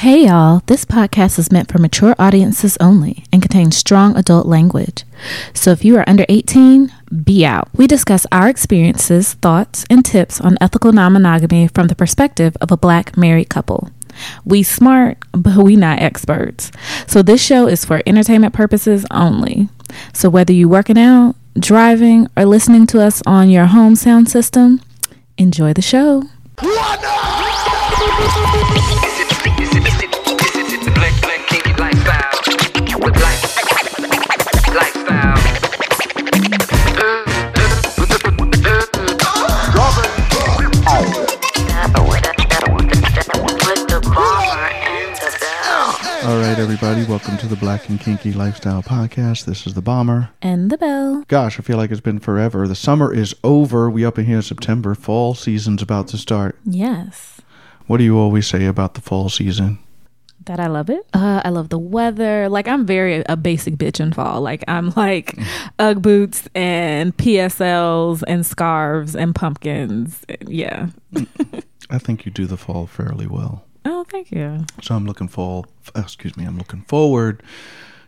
[0.00, 5.04] Hey y'all, this podcast is meant for mature audiences only and contains strong adult language.
[5.52, 6.90] So if you are under 18,
[7.22, 7.68] be out.
[7.74, 12.72] We discuss our experiences, thoughts, and tips on ethical non monogamy from the perspective of
[12.72, 13.90] a black married couple.
[14.42, 16.72] We smart, but we not experts.
[17.06, 19.68] So this show is for entertainment purposes only.
[20.14, 24.80] So whether you working out, driving, or listening to us on your home sound system,
[25.36, 26.22] enjoy the show.
[46.30, 49.46] All right, everybody, welcome to the Black and Kinky Lifestyle Podcast.
[49.46, 50.30] This is the Bomber.
[50.40, 51.24] And the bell.
[51.26, 52.68] Gosh, I feel like it's been forever.
[52.68, 53.90] The summer is over.
[53.90, 54.94] We up in here in September.
[54.94, 56.56] Fall season's about to start.
[56.64, 57.40] Yes.
[57.88, 59.80] What do you always say about the fall season?
[60.44, 61.04] That I love it.
[61.12, 62.48] Uh, I love the weather.
[62.48, 64.40] Like I'm very a basic bitch in fall.
[64.40, 65.36] Like I'm like
[65.80, 70.24] UGG boots and PSLs and scarves and pumpkins.
[70.46, 70.90] Yeah.
[71.90, 73.64] I think you do the fall fairly well.
[73.84, 74.64] Oh, thank you.
[74.82, 75.64] So I'm looking for,
[75.96, 77.42] excuse me, I'm looking forward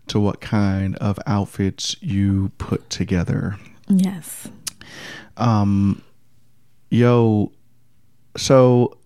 [0.09, 3.57] to what kind of outfits you put together.
[3.89, 4.49] Yes.
[5.37, 6.03] Um,
[6.91, 7.53] yo,
[8.37, 8.99] so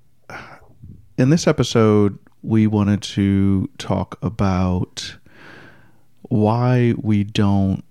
[1.18, 5.16] in this episode, we wanted to talk about
[6.22, 7.84] why we don't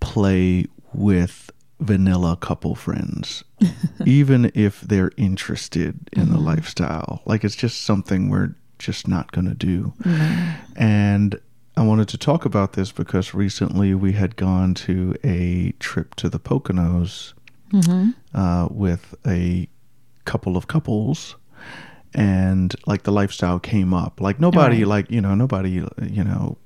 [0.00, 3.44] play with vanilla couple friends,
[4.06, 6.46] even if they're interested in the mm-hmm.
[6.46, 7.22] lifestyle.
[7.24, 9.92] Like it's just something we're just not going to do.
[10.02, 10.82] Mm-hmm.
[10.82, 11.40] And
[11.76, 16.28] I wanted to talk about this because recently we had gone to a trip to
[16.28, 17.34] the Poconos
[17.72, 18.10] mm-hmm.
[18.34, 19.68] uh, with a
[20.24, 21.36] couple of couples.
[22.14, 24.88] And like the lifestyle came up, like nobody, Right.
[24.88, 26.56] like you know, nobody, you know,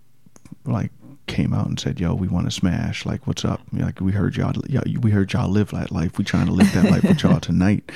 [0.64, 0.92] like
[1.26, 3.60] came out and said, "Yo, we want to smash." Like, what's up?
[3.72, 6.18] Like, we heard y'all, yeah, we heard y'all live that life.
[6.18, 7.90] We trying to live that life with y'all tonight.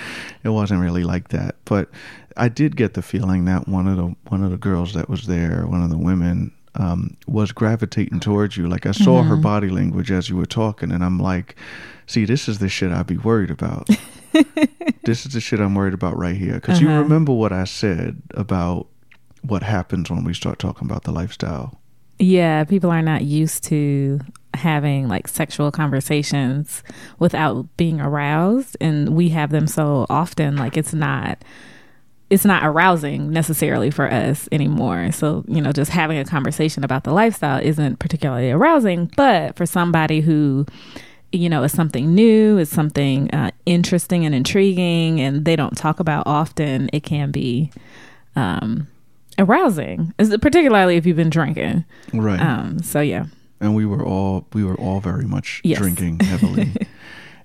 [0.44, 1.90] It wasn't really like that, but
[2.36, 5.26] I did get the feeling that one of the one of the girls that was
[5.26, 8.68] there, one of the women, um, was gravitating towards you.
[8.68, 11.56] Like, I saw her body language as you were talking, and I'm like,
[12.06, 13.88] "See, this is the shit I'd be worried about."
[15.04, 16.54] this is the shit I'm worried about right here.
[16.54, 17.02] Because you Uh-huh.
[17.02, 18.86] remember what I said about
[19.42, 21.80] what happens when we start talking about the lifestyle.
[22.18, 24.20] Yeah, people are not used to
[24.54, 26.82] having like sexual conversations
[27.18, 31.42] without being aroused and we have them so often like it's not
[32.30, 35.12] it's not arousing necessarily for us anymore.
[35.12, 39.66] So, you know, just having a conversation about the lifestyle isn't particularly arousing, but for
[39.66, 40.66] somebody who
[41.32, 46.00] you know, is something new, is something uh, interesting and intriguing, and they don't talk
[46.00, 47.70] about often, it can be
[48.36, 48.86] um,
[49.38, 51.84] arousing, is- particularly if you've been drinking.
[52.12, 52.40] Right.
[52.40, 53.26] Um, so yeah,
[53.60, 55.78] and we were all we were all very much Yes.
[55.78, 56.74] drinking heavily.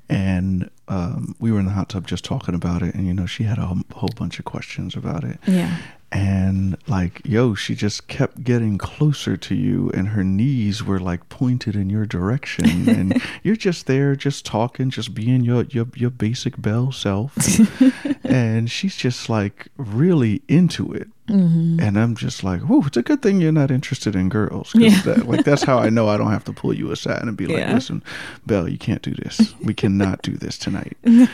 [0.09, 2.93] And um, we were in the hot tub just talking about it.
[2.95, 5.39] And you know she had a whole- whole bunch of questions about it.
[5.47, 5.77] Yeah,
[6.11, 11.29] and like yo she just kept getting closer to you and her knees were like
[11.29, 12.89] pointed in your direction.
[12.89, 17.33] And you're just there just talking just being your your, your basic belle self.
[18.25, 21.79] And she's just like really into it Mm-hmm.
[21.79, 24.81] and i'm just like whoa it's a good thing you're not interested in girls 'cause
[24.81, 25.01] Yeah.
[25.03, 27.47] that, like that's how i know i don't have to pull you aside and be
[27.47, 27.73] like Yeah.
[27.73, 28.03] listen
[28.45, 30.97] belle you can't do this we cannot do this tonight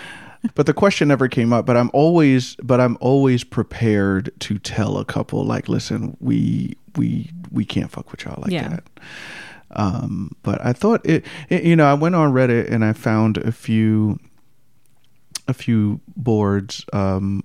[0.56, 4.98] but the question never came up but i'm always but i'm always prepared to tell
[4.98, 8.70] a couple like listen we we we can't fuck with y'all like Yeah.
[8.70, 8.84] that
[9.72, 13.38] um but i thought it, it you know i went on reddit and i found
[13.38, 14.20] a few
[15.48, 17.44] a few boards um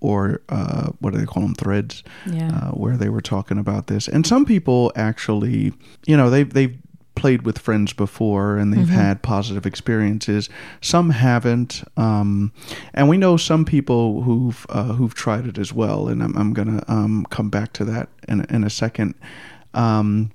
[0.00, 3.86] or uh what do they call them threads yeah, uh, where they were talking about
[3.86, 4.08] this.
[4.08, 5.72] And some people actually,
[6.06, 6.76] you know, they've they've
[7.14, 10.48] played with friends before and they've had positive experiences.
[10.82, 12.52] Some haven't, um,
[12.92, 16.08] and we know some people who've uh, who've tried it as well.
[16.08, 19.14] And I'm I'm gonna um, come back to that in in a second.
[19.74, 20.30] Um,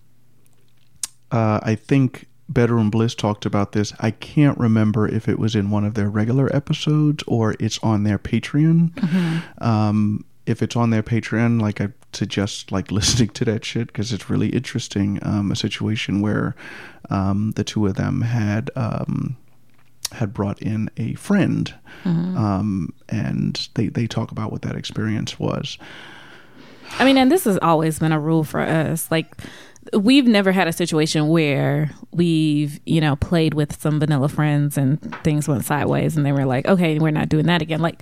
[1.31, 3.93] uh, I think Bedroom Bliss talked about this.
[3.99, 8.03] I can't remember if it was in one of their regular episodes or it's on
[8.03, 8.91] their Patreon.
[9.61, 14.11] Um, if it's on their Patreon, like I suggest, like listening to that shit because
[14.11, 15.19] it's really interesting.
[15.21, 16.55] Um, a situation where
[17.09, 19.37] um, the two of them had um,
[20.11, 21.73] had brought in a friend,
[22.37, 25.77] um, and they they talk about what that experience was.
[26.99, 29.09] I mean, and this has always been a rule for us.
[29.09, 29.33] Like,
[29.93, 34.99] we've never had a situation where we've, you know, played with some vanilla friends and
[35.23, 37.81] things went sideways and they were like, okay, we're not doing that again.
[37.81, 38.01] Like,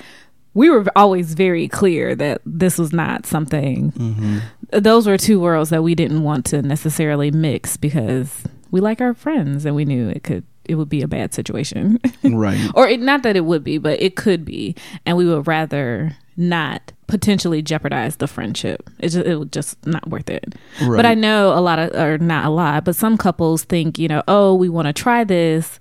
[0.53, 3.91] we were always very clear that this was not something.
[3.91, 4.39] Mm-hmm.
[4.71, 9.13] Those were two worlds that we didn't want to necessarily mix because we like our
[9.13, 11.99] friends and we knew it could it would be a bad situation.
[12.23, 12.69] Right.
[12.75, 16.15] or it, not that it would be, but it could be, and we would rather
[16.37, 18.89] not potentially jeopardize the friendship.
[18.99, 20.55] It's just, it was just not worth it.
[20.81, 20.95] Right.
[20.95, 24.07] But I know a lot of, or not a lot, but some couples think, you
[24.07, 25.79] know, oh, we want to try this.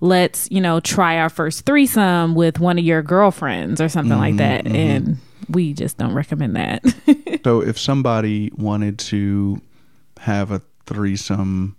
[0.00, 4.34] Let's, you know, try our first threesome with one of your girlfriends or something like
[4.34, 4.64] mm-hmm, that.
[4.64, 4.76] Mm-hmm.
[4.76, 5.16] And
[5.48, 6.84] we just don't recommend that.
[7.44, 9.62] So if somebody wanted to
[10.18, 11.76] have a threesome,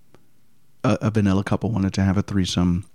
[0.84, 2.86] a, a vanilla couple wanted to have a threesome,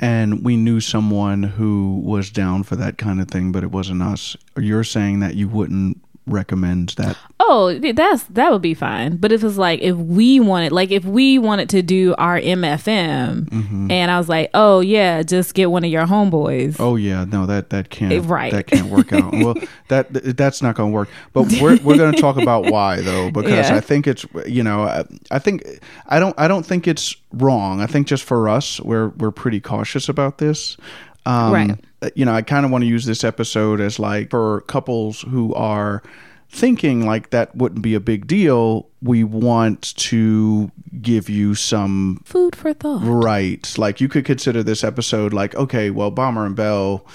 [0.00, 4.02] and we knew someone who was down for that kind of thing, but it wasn't
[4.02, 7.16] us, you're saying that you wouldn't recommend that.
[7.48, 9.16] Oh, that's that would be fine.
[9.16, 13.90] But if it's like if we wanted, like if we wanted to do our MFM,
[13.90, 16.76] and I was like, oh yeah, just get one of your homeboys.
[16.78, 18.52] Oh yeah, no, that that can't right.
[18.52, 19.32] that can't work out.
[19.32, 19.54] well,
[19.88, 21.08] that that's not going to work.
[21.32, 23.76] But we're we're going to talk about why though, because Yeah.
[23.76, 25.64] I think it's you know I, I think
[26.06, 27.80] I don't I don't think it's wrong.
[27.80, 30.76] I think just for us, we're we're pretty cautious about this.
[31.26, 32.14] Um, Right.
[32.14, 35.52] You know, I kind of want to use this episode as like for couples who
[35.54, 36.02] are
[36.48, 38.88] thinking like that wouldn't be a big deal.
[39.02, 43.02] We want to give you some Food for thought.
[43.04, 43.76] Right.
[43.78, 47.06] Like you could consider this episode like, okay, well, Bomber and Bell,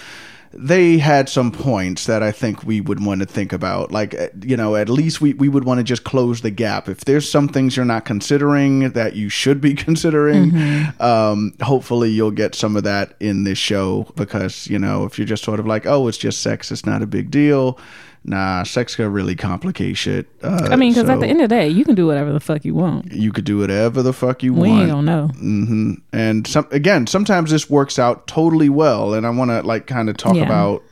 [0.56, 3.92] they had some points that I think we would want to think about.
[3.92, 6.88] Like, eh, you know, at least we, we would want to just close the gap.
[6.88, 10.56] If there's some things you're not considering that you should be considering,
[11.00, 15.26] um, hopefully you'll get some of that in this show because, you know, if you're
[15.26, 17.80] just sort of like, oh, it's just sex, it's not a big deal.
[18.25, 20.28] Nah, sex can really complicate shit.
[20.42, 22.40] Uh, I mean, because at the end of the day, you can do whatever the
[22.40, 23.12] fuck you want.
[23.12, 24.64] you could do whatever the fuck you want.
[24.64, 25.28] We want ain't gonna know.
[25.28, 29.88] hmm And some again, sometimes this works out totally well, and I want to like
[29.88, 30.44] kind of talk Yeah.
[30.46, 30.84] about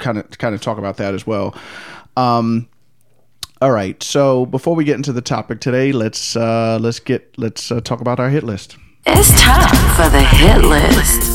[0.00, 1.54] kind of kind of talk about that as well.
[2.16, 2.68] Um,
[3.62, 7.70] all right, so before we get into the topic today, let's uh, let's get let's
[7.70, 8.76] uh, talk about our hit list.
[9.06, 11.27] It's time for the hit list.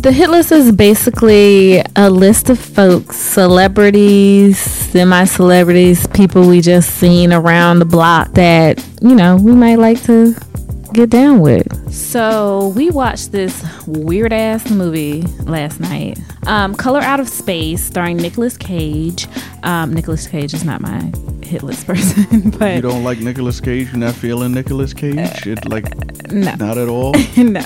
[0.00, 6.90] The hit list is basically a list of folks, celebrities, semi celebrities, people we just
[6.96, 10.34] seen around the block that, you know, we might like to
[10.92, 11.92] get down with.
[11.92, 16.18] So we watched this weird ass movie last night.
[16.46, 19.26] Um, Color Out of Space, starring Nicolas Cage.
[19.64, 21.10] Um, Nicolas Cage is not my
[21.42, 23.88] hit list person, but You don't like Nicolas Cage?
[23.88, 25.46] You're not feeling Nicolas Cage?
[25.46, 25.84] It like
[26.30, 26.54] no.
[26.54, 27.12] not at all.
[27.36, 27.60] no.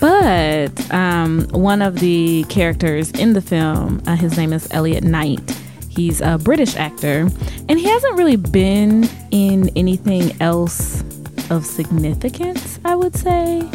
[0.00, 5.50] But um, one of the characters in the film, uh, his name is Elliot Knight.
[5.88, 7.28] He's a British actor,
[7.68, 11.02] and he hasn't really been in anything else
[11.50, 13.68] of significance, I would say.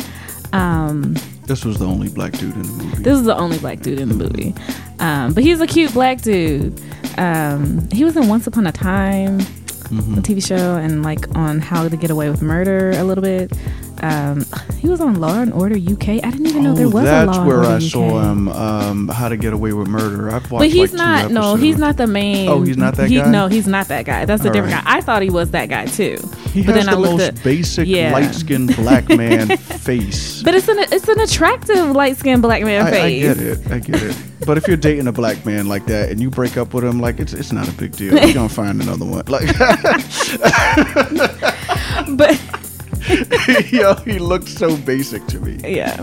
[0.54, 3.04] Um, This was the only black dude in the movie.
[3.04, 4.56] this is the only black dude in the movie.
[5.00, 6.80] Um, but he's a cute black dude.
[7.18, 9.40] Um, he was in Once Upon a Time,
[9.86, 10.18] Mm-hmm.
[10.18, 13.52] a TV show, and like on How to Get Away with Murder a little bit.
[14.02, 14.46] Um,
[14.80, 16.10] he was on Law and Order UK.
[16.24, 17.82] I didn't even know there oh, was a that's Law and where I UK.
[17.82, 18.48] saw him.
[18.50, 20.30] Um, How to Get Away with Murder.
[20.32, 20.62] I've watched.
[20.62, 21.32] But he's like, not.
[21.32, 22.50] No, he's not the main.
[22.50, 23.32] Oh, he's not that he- guy?
[23.32, 24.26] No, he's not that guy.
[24.26, 24.84] That's a All different right.
[24.86, 24.98] guy.
[24.98, 26.18] I thought he was that guy too.
[26.54, 27.44] He but has then the I most at.
[27.44, 28.12] basic yeah.
[28.14, 30.42] light-skinned black man face.
[30.44, 33.72] But it's an it's an attractive light skinned black man I, I get it.
[33.72, 34.16] I get it.
[34.46, 37.00] But if you're dating a black man like that and you break up with him,
[37.00, 38.14] like it's it's not a big deal.
[38.14, 39.24] You're gonna find another one.
[39.28, 39.48] Like,
[42.10, 42.40] But
[43.72, 45.60] yo, he looked so basic to me.
[45.76, 45.96] yeah,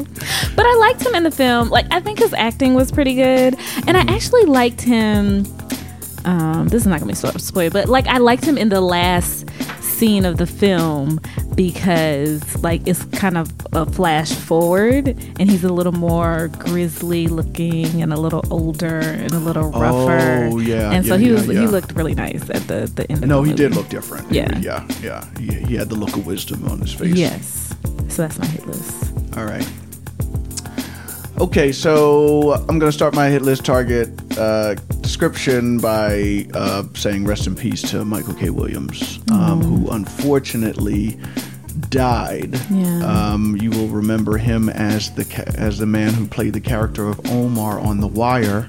[0.57, 1.69] but I liked him in the film.
[1.69, 3.57] Like I think his acting was pretty good,
[3.87, 5.45] and I actually liked him.
[6.25, 8.69] Um, this is not gonna be sort of spoiled, but like I liked him in
[8.69, 9.49] the last
[10.03, 11.21] scene of the film
[11.55, 18.03] because like it's kind of a flash forward and he's a little more grizzly looking
[18.03, 20.49] and a little older and a little oh, rougher.
[20.51, 21.61] Oh, yeah, and so yeah, he yeah, was yeah.
[21.61, 23.23] he looked really nice at the the end.
[23.23, 24.29] Of No, the he did look different.
[24.33, 24.59] Yeah.
[24.59, 25.25] yeah, yeah.
[25.39, 27.15] He, he had the look of wisdom on his face.
[27.15, 27.73] Yes,
[28.09, 29.15] so that's my hit list.
[29.37, 29.69] All right.
[31.41, 37.47] Okay, so I'm gonna start my hit list target uh, description by uh, saying rest
[37.49, 38.51] in peace to Michael K.
[38.51, 41.19] Williams, um, who unfortunately
[41.89, 42.61] died.
[42.71, 43.05] Yeah.
[43.05, 47.09] Um, you will remember him as the ca- as the man who played the character
[47.09, 48.69] of Omar on The Wire.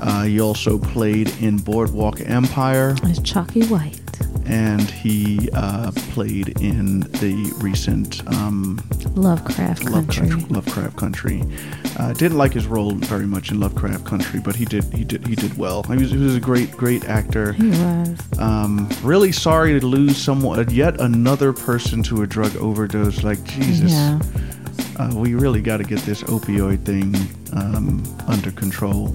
[0.00, 3.98] Uh, he also played in Boardwalk Empire, as Chalky White.
[4.46, 8.78] and he uh, played in the recent um,
[9.14, 10.28] Lovecraft Country.
[10.28, 11.42] Lovecraft, Lovecraft Country.
[11.98, 15.26] Uh, didn't like his role very much in Lovecraft Country, but he did he did
[15.26, 15.82] he did well.
[15.84, 17.52] He was, he was a great great actor.
[17.52, 18.18] He was.
[18.38, 23.22] Um, really sorry to lose someone yet another person to a drug overdose.
[23.22, 23.92] Like Jesus.
[23.92, 24.18] Yeah.
[24.98, 27.14] uh, we really got to get this opioid thing
[27.52, 29.14] um, under control.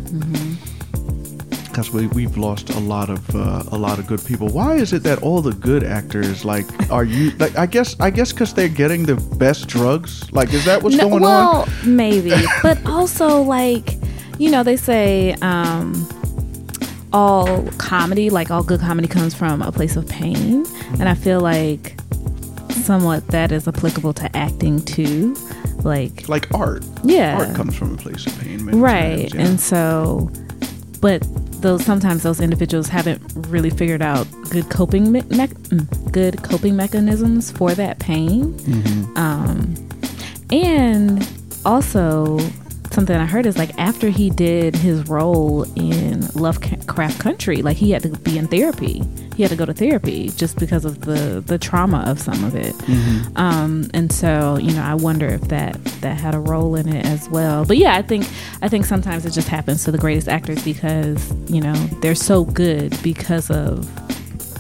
[1.76, 4.48] Because we we've lost a lot of uh, a lot of good people.
[4.48, 7.58] Why is it that all the good actors like are you like?
[7.58, 10.32] I guess I guess because they're getting the best drugs.
[10.32, 11.96] Like, is that what's No, going well, on?
[11.98, 12.32] maybe,
[12.64, 13.98] but also like
[14.40, 16.08] you know they say um,
[17.12, 20.66] all comedy, like all good comedy, comes from a place of pain,
[21.00, 22.00] and I feel like
[22.72, 25.36] somewhat that is applicable to acting too.
[25.84, 26.86] Like Like art.
[27.04, 29.42] yeah, Art comes from a place of pain, right, times, yeah.
[29.42, 30.32] and so,
[31.02, 31.22] but
[31.66, 33.20] those sometimes those individuals haven't
[33.50, 38.54] really figured out good coping me- mech- mm, good coping mechanisms for that pain.
[38.54, 39.18] Mm-hmm.
[39.18, 39.74] Um,
[40.52, 41.28] and
[41.66, 42.38] also
[42.96, 47.92] something I heard is like after he did his role in Lovecraft Country, like he
[47.92, 49.04] had to be in therapy.
[49.36, 52.56] He had to go to therapy just because of the the trauma of some of
[52.56, 52.74] it.
[52.76, 53.38] Mm-hmm.
[53.38, 57.06] Um, and so you know, I wonder if that that had a role in it
[57.06, 57.66] as well.
[57.66, 58.26] But yeah, I think
[58.62, 62.46] I think sometimes it just happens to the greatest actors because you know they're so
[62.46, 63.86] good because of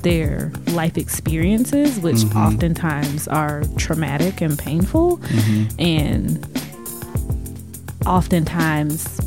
[0.03, 2.37] their life experiences, which Mm-hmm.
[2.37, 5.19] oftentimes are traumatic and painful,
[5.79, 6.45] and
[8.05, 9.19] oftentimes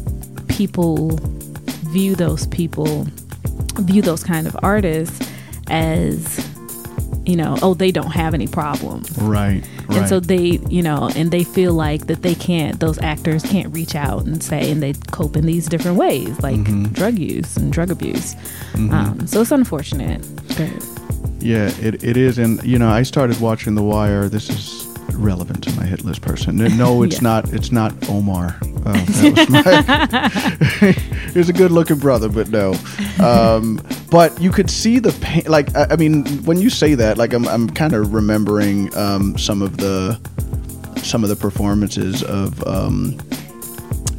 [0.49, 1.18] people
[1.90, 3.06] view those people
[3.80, 5.26] view those kind of artists
[5.70, 6.44] as
[7.25, 9.99] you know oh they don't have any problems right, right.
[9.99, 13.73] and so they you know and they feel like that they can't those actors can't
[13.75, 16.85] reach out and say and they cope in these different ways like Mm-hmm.
[16.94, 18.35] drug use and drug abuse
[18.75, 20.25] um, so it's unfortunate
[21.40, 22.38] Yeah, it, it is.
[22.38, 24.28] And, you know, I started watching The Wire.
[24.28, 26.56] This is relevant to my hit list person.
[26.56, 27.28] No, it's Yeah.
[27.30, 27.52] not.
[27.52, 28.56] It's not Omar.
[28.88, 30.95] Uh, that
[31.26, 32.75] was he's a good looking brother, but no.
[33.23, 33.80] Um,
[34.11, 35.45] but you could see the pain.
[35.47, 39.37] Like, I, I mean, when you say that, like, I'm, I'm kind of remembering um,
[39.37, 40.18] some of the
[41.02, 43.12] some of the performances of um,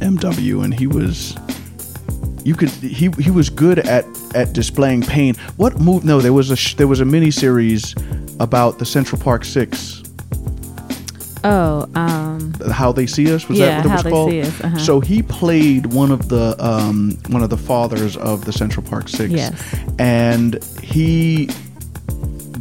[0.00, 1.36] MW, and he was
[2.44, 5.34] you could he he was good at at displaying pain.
[5.56, 6.04] What move?
[6.04, 7.94] No, there was a sh- there was a mini series
[8.38, 9.99] about the Central Park Six.
[11.44, 14.30] Oh um How they see us was Yeah, that what it How was They called?
[14.30, 14.78] See Us, uh-huh.
[14.78, 19.08] So he played one of the um, one of the fathers of the Central Park
[19.08, 19.32] Six.
[19.32, 19.74] Yes.
[19.98, 21.48] and he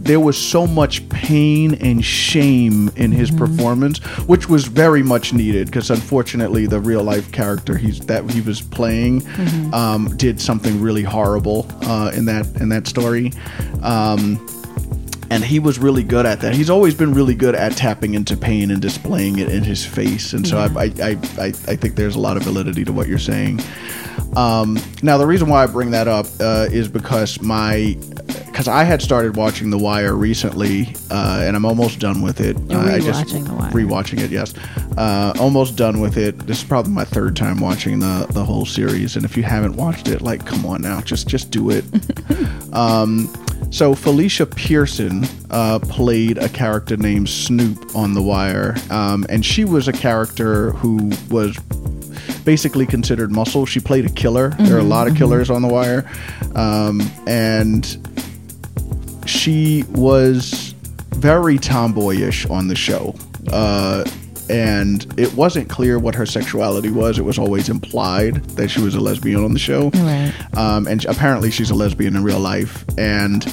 [0.10, 3.46] there was so much pain and shame in his Mm-hmm.
[3.46, 8.42] performance, which was very much needed because unfortunately the real life character he's that he
[8.42, 9.74] was playing Mm-hmm.
[9.74, 13.34] um, did something really horrible uh, in that in that story.
[13.84, 14.40] Um,
[15.32, 16.56] and he was really good at that.
[16.56, 20.34] He's always been really good at tapping into pain and displaying it in his face.
[20.34, 23.08] And so I, I, I, I, I think there's a lot of validity to what
[23.08, 23.62] you're saying.
[24.36, 27.98] Um, now, the reason why I bring that up uh, is because my
[28.46, 32.58] because I had started watching The Wire recently, uh, and I'm almost done with it.
[32.68, 33.72] You're Uh, I just rewatching The Wire.
[33.72, 34.54] Rewatching it, yes.
[34.98, 36.38] Uh, almost done with it.
[36.40, 39.76] This is probably my third time watching the the whole series, and if you haven't
[39.76, 41.86] watched it, like, come on now, just just do it.
[42.74, 43.32] um,
[43.72, 49.66] so Felicia Pearson uh, played a character named Snoop on The Wire, um, and she
[49.66, 51.58] was a character who was
[52.44, 53.66] basically considered muscle.
[53.66, 54.50] She played a killer.
[54.60, 56.10] There are a lot of killers on The Wire,
[56.56, 57.86] um, and
[59.26, 60.74] she was
[61.10, 63.16] very tomboyish on the show.
[63.52, 64.04] Uh,
[64.50, 67.20] and it wasn't clear what her sexuality was.
[67.20, 69.90] It was always implied that she was a lesbian on the show.
[69.92, 70.34] Right.
[70.58, 72.84] Um, and apparently she's a lesbian in real life.
[72.98, 73.44] And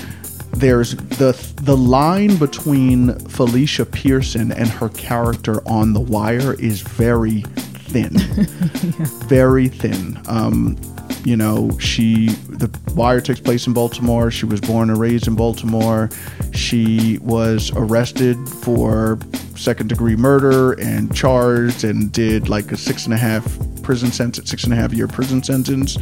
[0.52, 7.42] there's the the line between Felicia Pearson and her character on The Wire is very
[7.42, 8.12] thin,
[9.28, 10.18] very thin.
[10.28, 10.78] Um,
[11.24, 14.30] you know, she the Wire takes place in Baltimore.
[14.30, 16.08] She was born and raised in Baltimore.
[16.52, 19.18] She was arrested for
[19.56, 23.44] second degree murder and charged and did like a six and a half
[23.82, 25.96] prison sentence, six and a half year prison sentence.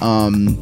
[0.00, 0.58] Um,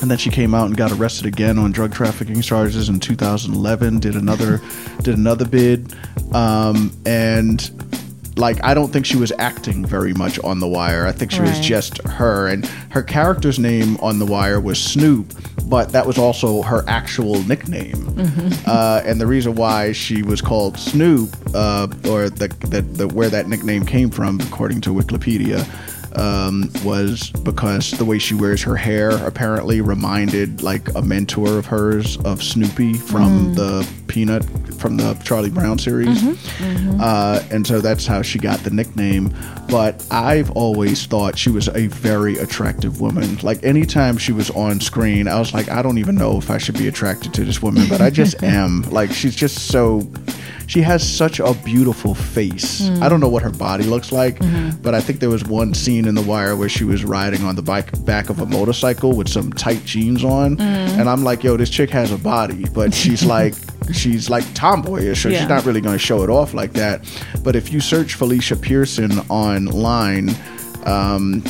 [0.00, 3.98] and then she came out and got arrested again on drug trafficking charges in 2011
[3.98, 4.60] did another
[5.02, 5.92] did another bid
[6.32, 7.70] um, and
[8.38, 11.06] like i don't think she was acting very much on the wire.
[11.06, 15.32] I think she was just her and her character's name on the wire was snoop
[15.66, 18.14] but that was also her actual nickname.
[18.66, 23.28] Uh, and the reason why she was called snoop uh, or the, the, the where
[23.28, 25.62] that nickname came from according to wikipedia
[26.16, 31.66] um, was because the way she wears her hair apparently reminded like a mentor of
[31.66, 34.44] hers of Snoopy from the Peanut
[34.78, 36.22] from the Charlie Brown series,
[37.00, 39.32] Uh, and so that's how she got the nickname.
[39.68, 43.36] But I've always thought she was a very attractive woman.
[43.42, 46.58] Like anytime she was on screen, I was like, I don't even know if I
[46.58, 48.82] should be attracted to this woman, but I just am.
[48.90, 50.10] Like she's just so
[50.68, 52.82] she has such a beautiful face.
[52.82, 53.02] Mm.
[53.02, 54.80] I don't know what her body looks like, Mm-hmm.
[54.82, 57.56] but I think there was one scene in The Wire where she was riding on
[57.56, 60.98] the bike back of a motorcycle with some tight jeans on, Mm.
[61.00, 63.54] and I'm like, yo, this chick has a body, but she's like.
[63.90, 65.38] She's like tomboyish, so Yeah.
[65.40, 67.06] she's not really going to show it off like that.
[67.42, 70.28] But if you search Felicia Pearson online,
[70.84, 71.42] um,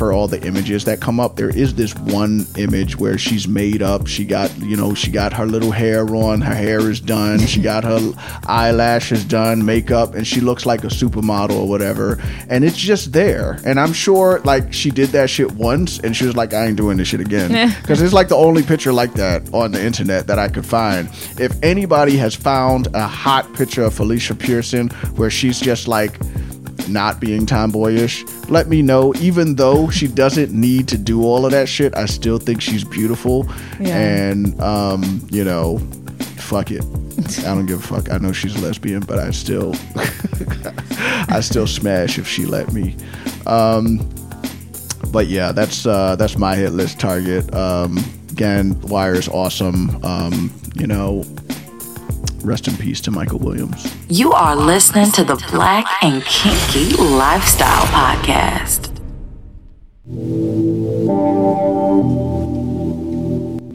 [0.00, 3.82] for all the images that come up, there is this one image where she's made
[3.82, 4.06] up.
[4.06, 7.60] She got, you know, she got her little hair on, her hair is done, she
[7.60, 8.00] got her
[8.46, 12.18] eyelashes done, makeup, and she looks like a supermodel or whatever.
[12.48, 13.60] And it's just there.
[13.66, 16.78] And I'm sure, like, she did that shit once and she was like, I ain't
[16.78, 17.70] doing this shit again.
[17.82, 21.10] Because it's like the only picture like that on the internet that I could find.
[21.38, 26.18] If anybody has found a hot picture of Felicia Pearson where she's just like,
[26.92, 29.14] not being tomboyish, let me know.
[29.16, 32.84] Even though she doesn't need to do all of that shit, I still think she's
[32.84, 33.46] beautiful.
[33.78, 33.96] Yeah.
[33.96, 35.78] And um, you know,
[36.36, 36.84] fuck it.
[37.40, 38.10] I don't give a fuck.
[38.10, 39.74] I know she's a lesbian, but I still
[41.28, 42.96] I still smash if she let me.
[43.46, 43.98] Um
[45.12, 47.52] but yeah, that's uh that's my hit list target.
[47.54, 47.98] Um
[48.40, 50.02] again, Wire is awesome.
[50.02, 51.24] Um, you know,
[52.42, 53.94] rest in peace to Michael Williams.
[54.08, 58.90] You are listening to the Black and Kinky Lifestyle Podcast.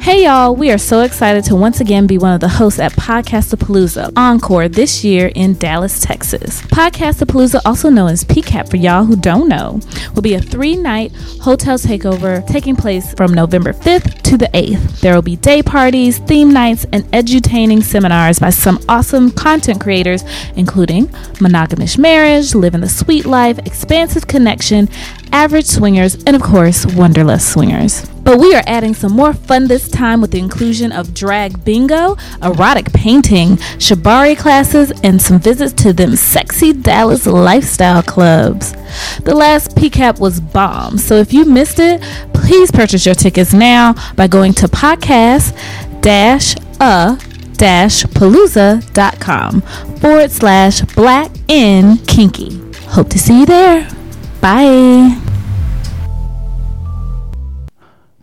[0.05, 2.91] Hey y'all, we are so excited to once again be one of the hosts at
[2.91, 6.61] Podcastapalooza Encore this year in Dallas, Texas.
[6.61, 9.79] Podcastapalooza, also known as PCAP for y'all who don't know,
[10.13, 14.99] will be a three night hotel takeover taking place from November 5th to the 8th.
[14.99, 20.23] There will be day parties, theme nights, and edutaining seminars by some awesome content creators,
[20.55, 21.09] including
[21.41, 24.87] Monogamous Marriage, Living the Suite Life, Expansive Connection,
[25.31, 28.14] Average Swingers, and of course, Wonderlust Swingers.
[28.25, 32.17] But we are adding some more fun this time with the inclusion of drag bingo,
[32.41, 38.73] erotic painting, shibari classes, and some visits to them sexy Dallas lifestyle clubs.
[39.23, 42.01] The last PCAP was bomb, so if you missed it,
[42.33, 45.55] please purchase your tickets now by going to podcast
[46.01, 47.17] dash a
[47.53, 49.61] dash palooza.com
[49.99, 52.59] forward slash black in kinky.
[52.87, 53.87] Hope to see you there.
[54.41, 55.34] Bye.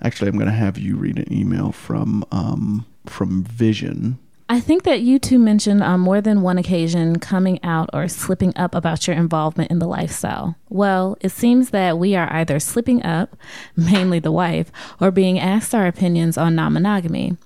[0.03, 4.19] Actually, I'm going to have you read an email from um, from Vision.
[4.53, 8.53] I think that you two mentioned on more than one occasion coming out or slipping
[8.55, 10.57] up about your involvement in the lifestyle.
[10.69, 13.35] Well, it seems that we are either slipping up,
[13.77, 17.39] mainly the wife, or being asked our opinions on non monogamy.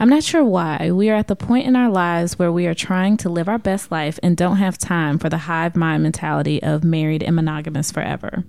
[0.00, 0.90] I'm not sure why.
[0.90, 3.58] We are at the point in our lives where we are trying to live our
[3.58, 7.90] best life and don't have time for the hive mind mentality of married and monogamous
[7.90, 8.42] forever.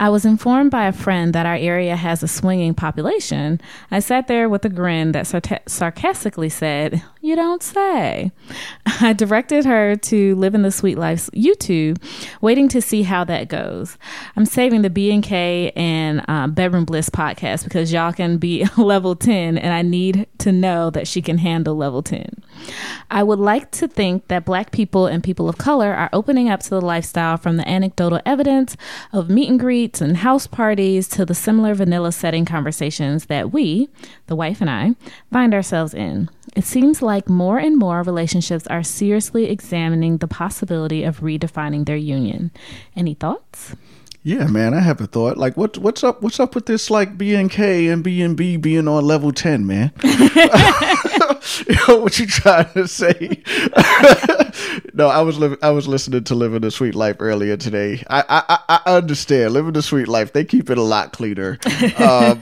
[0.00, 3.60] I was informed by a friend that our area has a swinging population.
[3.92, 5.26] I sat there with a grin that
[5.68, 7.04] sarcastically said,
[7.36, 8.32] Don't say.
[9.02, 12.02] I directed her to Living the Suite Life's YouTube,
[12.40, 13.98] waiting to see how that goes.
[14.36, 18.66] I'm saving the B and K and uh, Bedroom Bliss podcast because y'all can be
[18.78, 22.42] level 10 and I need to know that she can handle level 10.
[23.10, 26.60] I would like to think that black people and people of color are opening up
[26.60, 28.78] to the lifestyle from the anecdotal evidence
[29.12, 33.90] of meet and greets and house parties to the similar vanilla setting conversations that we,
[34.26, 34.94] the wife and I,
[35.30, 36.30] find ourselves in.
[36.56, 41.96] It seems like more and more relationships are seriously examining the possibility of redefining their
[41.96, 42.50] union.
[42.96, 43.76] Any thoughts?
[44.22, 45.36] Yeah, man, I have a thought.
[45.36, 46.22] Like, what what's up?
[46.22, 49.32] What's up with this like B and K and B and B being on level
[49.32, 49.92] ten, man?
[50.02, 53.42] you know what you trying to say?
[54.94, 55.58] no, I was living.
[55.62, 58.02] I was listening to Living the Suite Life earlier today.
[58.08, 60.32] I I, I I understand Living the Suite Life.
[60.32, 61.58] They keep it a lot cleaner.
[61.98, 62.40] Um,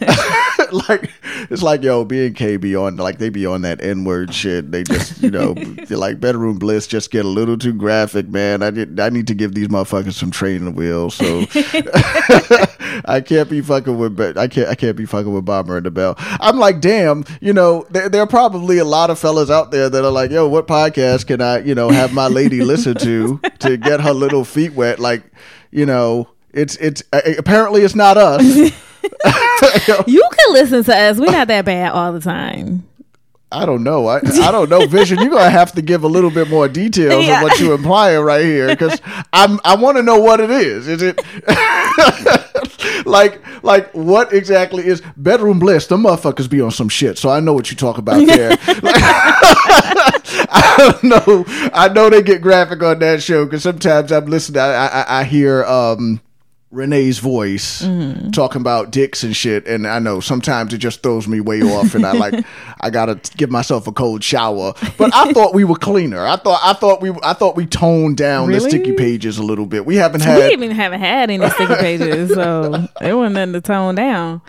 [0.89, 1.11] like
[1.51, 4.35] it's like yo, B and K be on like they be on that N word
[4.35, 4.73] shit.
[4.73, 5.55] They just you know
[5.91, 8.63] like bedroom bliss just get a little too graphic, man.
[8.63, 8.99] I did.
[8.99, 11.15] I need to give these motherfuckers some training wheels.
[11.15, 11.47] So.
[13.07, 15.87] I can't be fucking with Be- I can't I can't be fucking with Bomber and
[15.87, 16.15] the Bell.
[16.19, 19.89] I'm like, damn, you know, there, there are probably a lot of fellas out there
[19.89, 23.39] that are like, yo, what podcast can I, you know, have my lady listen to
[23.61, 24.99] to get her little feet wet?
[24.99, 25.25] Like,
[25.71, 28.73] you know, it's it's uh, apparently it's not us.
[30.07, 31.19] You can listen to us.
[31.19, 32.87] We're not that bad all the time.
[33.53, 34.09] I don't know.
[34.09, 35.19] I, I don't know, Vision.
[35.21, 37.37] You're gonna have to give a little bit more details Yeah.
[37.39, 39.01] of what you're implying right here, because
[39.33, 40.89] I'm I want to know what it is.
[40.89, 41.21] Is it
[43.07, 45.87] like like what exactly is bedroom bliss?
[45.87, 48.51] The motherfuckers be on some shit, so I know what you talk about there.
[48.51, 48.97] Like,
[50.57, 51.45] I don't know.
[51.73, 54.61] I know they get graphic on that show because sometimes I'm listening.
[54.63, 56.21] I, I, I hear um
[56.75, 58.31] Renee's voice Mm-hmm.
[58.31, 61.95] talking about dicks and shit, and I know sometimes it just throws me way off,
[61.95, 62.45] and I like
[62.81, 64.75] I gotta give myself a cold shower.
[64.99, 66.27] But I thought we were cleaner.
[66.27, 68.61] I thought I thought we I thought we toned down Really?
[68.61, 69.87] the sticky pages a little bit.
[69.87, 73.61] We haven't had we even haven't had any sticky pages, so it wasn't nothing to
[73.61, 74.43] tone down.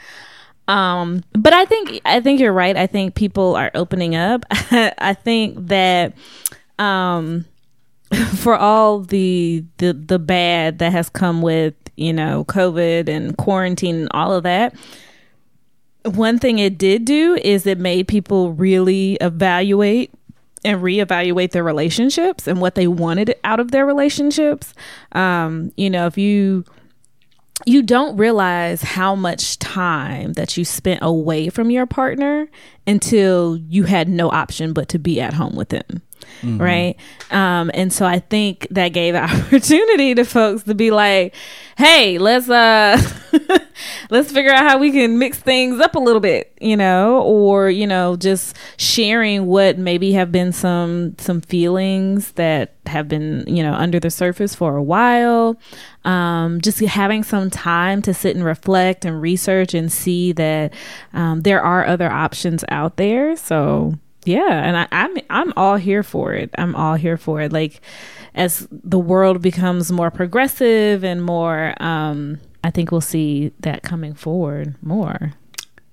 [0.67, 2.75] Um, but I think I think you're right.
[2.75, 4.45] I think people are opening up.
[4.51, 6.13] I think that
[6.79, 7.45] um
[8.35, 13.95] for all the the the bad that has come with you know COVID and quarantine
[13.95, 14.75] and all of that.
[16.03, 20.11] One thing it did do is it made people really evaluate
[20.63, 24.73] and reevaluate their relationships and what they wanted out of their relationships.
[25.13, 26.63] Um, you know, if you
[27.65, 32.49] you don't realize how much time that you spent away from your partner
[32.85, 36.01] until you had no option but to be at home with them.
[36.43, 36.95] Right.
[37.31, 41.33] Um, and so I think that gave opportunity to folks to be like,
[41.77, 42.97] hey, let's uh
[44.09, 47.69] let's figure out how we can mix things up a little bit, you know, or,
[47.69, 53.63] you know, just sharing what maybe have been some some feelings that have been, you
[53.63, 55.59] know, under the surface for a while.
[56.05, 60.73] Um, just having some time to sit and reflect and research and see that
[61.13, 63.35] um, there are other options out there.
[63.35, 66.49] So yeah, and I, I'm I'm all here for it.
[66.57, 67.53] I'm all here for it.
[67.53, 67.81] Like
[68.33, 74.13] as the world becomes more progressive and more, um, I think we'll see that coming
[74.13, 75.33] forward more.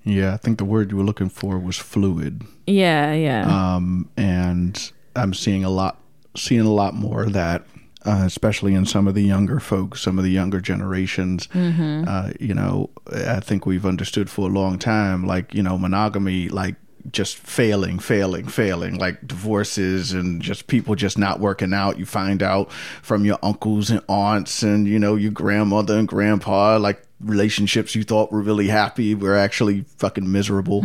[0.03, 2.43] Yeah, I think the word you were looking for was fluid.
[2.67, 5.99] Yeah, yeah, um, and I'm seeing a lot,
[6.35, 7.65] seeing a lot more of that,
[8.05, 11.47] uh, especially in some of the younger folks, some of the younger generations.
[11.53, 16.49] Uh, you know, I think we've understood for a long time, like you know, monogamy,
[16.49, 16.75] like
[17.11, 21.99] just failing, failing, failing, like divorces and just people just not working out.
[21.99, 26.77] You find out from your uncles and aunts and you know your grandmother and grandpa,
[26.77, 30.81] like relationships you thought were really happy were actually fucking miserable.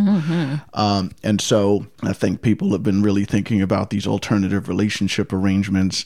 [0.74, 6.04] Um, and so I think people have been really thinking about these alternative relationship arrangements.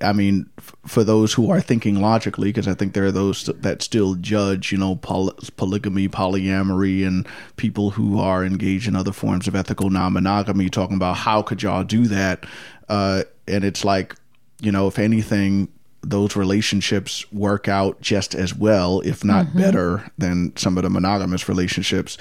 [0.00, 3.44] I mean, f- for those who are thinking logically, because I think there are those
[3.44, 9.12] that still judge, you know, poly- polygamy, polyamory, and people who are engaged in other
[9.12, 12.44] forms of ethical non monogamy, talking about how could y'all do that?
[12.88, 14.14] Uh, and it's like,
[14.60, 15.68] you know, if anything,
[16.04, 19.58] those relationships work out just as well, if not mm-hmm.
[19.58, 22.18] better, than some of the monogamous relationships.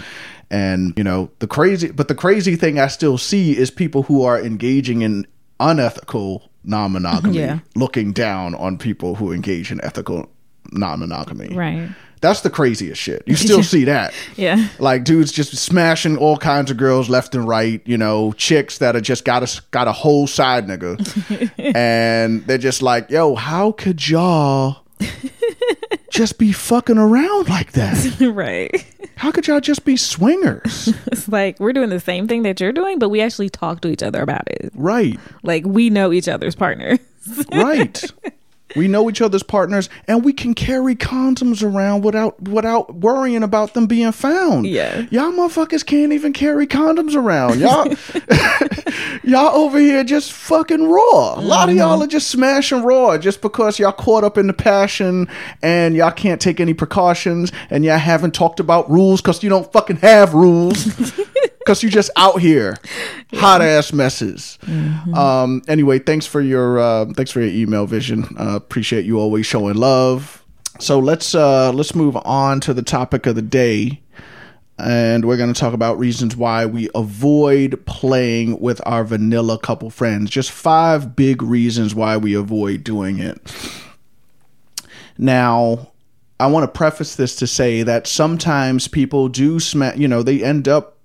[0.50, 4.24] And, you know, the crazy, but the crazy thing I still see is people who
[4.24, 5.26] are engaging in
[5.60, 7.60] unethical non monogamy, Yeah.
[7.76, 10.30] looking down on people who engage in ethical
[10.72, 11.56] non monogamy.
[11.56, 11.90] right.
[12.24, 13.22] That's the craziest shit.
[13.28, 14.14] You still see that.
[14.38, 18.78] Yeah, Like dudes just smashing all kinds of girls left and right, you know, chicks
[18.78, 20.96] that are just got a got a whole side nigga.
[21.76, 24.78] and they're just like, "Yo, how could y'all
[26.10, 28.20] just be fucking around like that?
[28.34, 28.86] right.
[29.16, 32.72] How could y'all just be swingers?" It's like we're doing the same thing that you're
[32.72, 34.72] doing, but we actually talk to each other about it.
[34.76, 35.20] right.
[35.44, 37.00] Like we know each other's partners.
[37.54, 38.02] Right.
[38.76, 43.74] We know each other's partners and we can carry condoms around without without worrying about
[43.74, 44.68] them being found.
[44.68, 45.06] Yeah.
[45.12, 47.60] Y'all motherfuckers can't even carry condoms around.
[47.60, 47.88] Y'all
[49.24, 51.40] y'all over here just fucking raw.
[51.40, 52.04] A lot of y'all mm-hmm.
[52.04, 55.28] are just smashing raw just because y'all caught up in the passion
[55.62, 59.72] and y'all can't take any precautions and y'all haven't talked about rules cuz you don't
[59.72, 60.88] fucking have rules.
[61.66, 62.78] Cause you just out here,
[63.34, 64.60] hot ass messes.
[65.14, 65.62] Um.
[65.68, 68.26] Anyway, thanks for your uh, thanks for your email, Vision.
[68.38, 70.44] Uh, appreciate you always showing love.
[70.80, 74.02] So let's uh let's move on to the topic of the day,
[74.78, 79.90] and we're going to talk about reasons why we avoid playing with our vanilla couple
[79.90, 80.30] friends.
[80.30, 83.40] Just five big reasons why we avoid doing it.
[85.18, 85.92] Now,
[86.40, 90.44] I want to preface this to say that sometimes people do smash, you know, they
[90.44, 90.98] end up,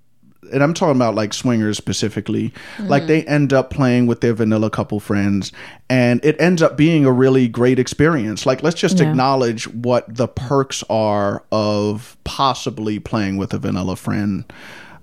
[0.51, 4.69] and I'm talking about like swingers specifically, like they end up playing with their vanilla
[4.69, 5.51] couple friends
[5.89, 8.45] and it ends up being a really great experience.
[8.45, 9.09] Like, let's just Yeah.
[9.09, 14.43] acknowledge what the perks are of possibly playing with a vanilla friend.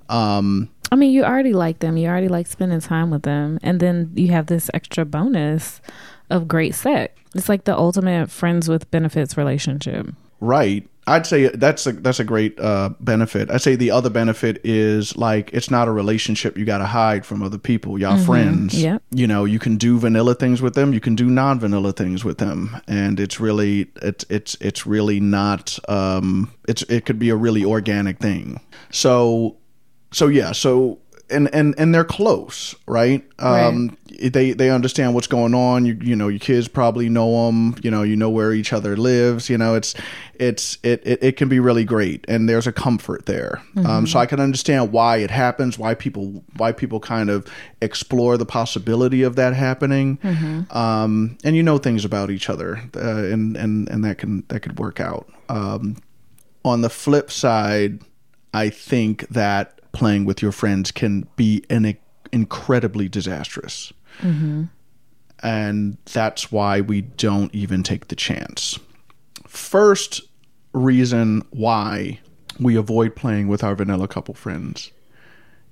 [0.08, 1.96] Um, I mean, you already like them.
[1.96, 5.80] You already like spending time with them, and then you have this extra bonus
[6.30, 7.12] of great sex.
[7.34, 10.06] It's like the ultimate friends with benefits relationship.
[10.40, 10.88] Right.
[11.08, 13.48] I'd say that's a that's a great uh, benefit.
[13.48, 17.24] I'd say the other benefit is like it's not a relationship you got to hide
[17.24, 17.96] from other people.
[17.96, 18.74] Y'all friends.
[18.74, 19.04] Yep.
[19.12, 20.92] You know, you can do vanilla things with them.
[20.92, 25.78] You can do non-vanilla things with them, and it's really it's it's it's really not.
[25.88, 28.60] Um, it's it could be a really organic thing.
[28.90, 29.58] So
[30.12, 30.98] so yeah so
[31.30, 33.24] and and and they're close, right?
[33.38, 33.96] Um,
[34.32, 35.84] They they understand what's going on.
[35.84, 37.74] You you know your kids probably know them.
[37.82, 39.50] You know you know where each other lives.
[39.50, 39.94] You know it's
[40.34, 43.60] it's it it, it can be really great, and there's a comfort there.
[43.84, 47.46] Um, so I can understand why it happens, why people why people kind of
[47.82, 50.18] explore the possibility of that happening.
[50.70, 54.60] Um, and you know things about each other, uh, and and and that can that
[54.60, 55.28] could work out.
[55.48, 55.96] Um,
[56.64, 58.00] on the flip side,
[58.54, 61.96] I think that playing with your friends can be an
[62.32, 63.94] incredibly disastrous.
[64.20, 64.64] Mm-hmm.
[65.42, 68.78] And that's why we don't even take the chance.
[69.46, 70.20] First
[70.74, 72.20] reason why
[72.60, 74.92] we avoid playing with our vanilla couple friends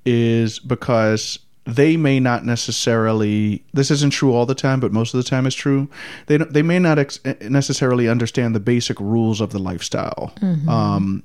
[0.06, 5.22] is because they may not necessarily this isn't true all the time but most of
[5.22, 5.88] the time it's true
[6.26, 10.34] they don't, they may not ex- eh, necessarily understand the basic rules of the lifestyle
[10.40, 10.68] mm-hmm.
[10.68, 11.22] um,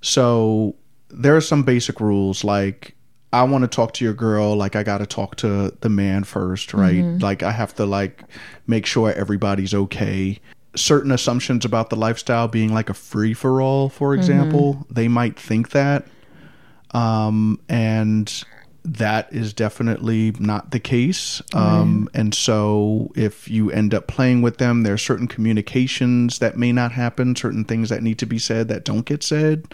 [0.00, 0.74] so
[1.10, 2.94] there are some basic rules like
[3.32, 6.24] I want to talk to your girl like I got to talk to the man
[6.24, 7.02] first, right?
[7.20, 8.22] Like I have to like
[8.66, 10.38] make sure everybody's okay.
[10.74, 15.38] Certain assumptions about the lifestyle being like a free for all, for example, they might
[15.38, 16.06] think that
[16.92, 18.44] um and
[18.88, 21.42] that is definitely not the case.
[21.52, 26.56] Um, and so, if you end up playing with them, there are certain communications that
[26.56, 29.66] may not happen, certain things that need to be said that don't get said.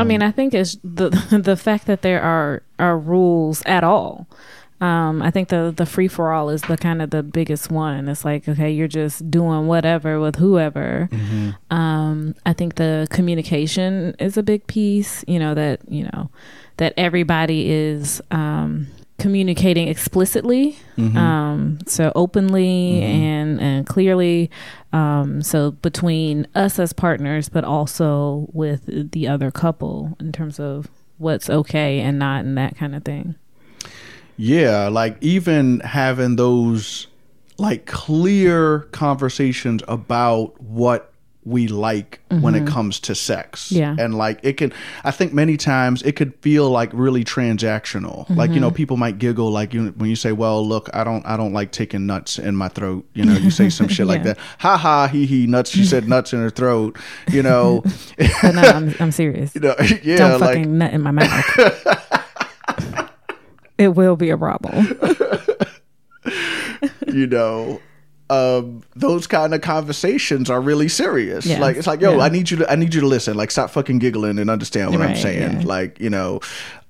[0.00, 1.10] I mean, I think it's the
[1.42, 4.26] the fact that there are are rules at all.
[4.80, 8.08] Um, I think the the free for all is the kind of the biggest one.
[8.08, 11.08] It's like okay, you're just doing whatever with whoever.
[11.70, 15.24] Um, I think the communication is a big piece.
[15.26, 16.30] You know that you know
[16.76, 18.86] that everybody is um,
[19.18, 20.76] communicating explicitly,
[21.16, 24.48] um, so openly and and clearly.
[24.92, 30.86] Um, so between us as partners, but also with the other couple in terms of
[31.18, 33.34] what's okay and not, and that kind of thing.
[34.38, 37.08] Yeah, like even having those
[37.58, 41.12] like clear conversations about what
[41.48, 42.68] we like when it mm-hmm.
[42.68, 43.72] comes to sex.
[43.72, 43.96] Yeah.
[43.98, 44.72] And like it can
[45.02, 48.28] I think many times it could feel like really transactional.
[48.36, 48.76] Like, you know, mm-hmm.
[48.76, 51.72] people might giggle like you when you say, "Well, look, I don't I don't like
[51.72, 54.38] taking nuts in my throat." You know, you say some shit like that.
[54.58, 55.70] Ha ha hee hee nuts.
[55.70, 56.98] She said nuts in her throat,
[57.30, 57.82] you know.
[58.42, 59.54] But no, I'm, I'm serious.
[59.54, 62.04] you know, yeah, Don't like fucking nut in my mouth.
[63.78, 64.98] It will be a problem.
[67.06, 67.80] you know
[68.30, 71.60] um those kind of conversations are really serious Yeah.
[71.60, 72.24] like it's like yo Yeah.
[72.24, 74.90] i need you to i need you to listen like stop fucking giggling and understand
[74.90, 75.66] what i'm saying yeah.
[75.66, 76.40] like you know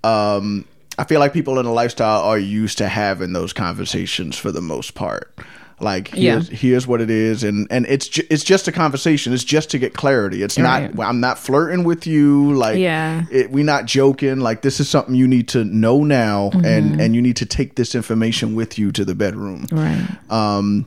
[0.02, 0.64] um
[0.98, 4.60] i feel like people in the lifestyle are used to having those conversations for the
[4.60, 5.32] most part
[5.80, 6.32] like Yeah.
[6.32, 9.70] here's, here's what it is and and it's ju- it's just a conversation it's just
[9.70, 10.94] to get clarity it's Right.
[10.94, 13.24] not i'm not flirting with you like Yeah.
[13.30, 16.64] it, we're not joking like this is something you need to know now Mm-hmm.
[16.64, 20.06] and and you need to take this information with you to the bedroom Right.
[20.30, 20.86] um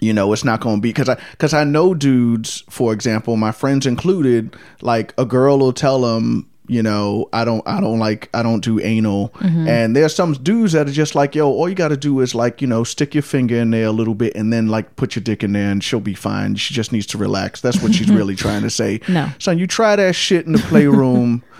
[0.00, 3.36] you know it's not going to be because i because i know dudes for example
[3.36, 7.98] my friends included like a girl will tell them you know i don't i don't
[7.98, 9.66] like i don't do anal mm-hmm.
[9.66, 12.34] and there's some dudes that are just like yo all you got to do is
[12.34, 15.16] like you know stick your finger in there a little bit and then like put
[15.16, 17.92] your dick in there and she'll be fine she just needs to relax that's what
[17.92, 19.28] she's really trying to say No.
[19.38, 21.42] son you try that shit in the playroom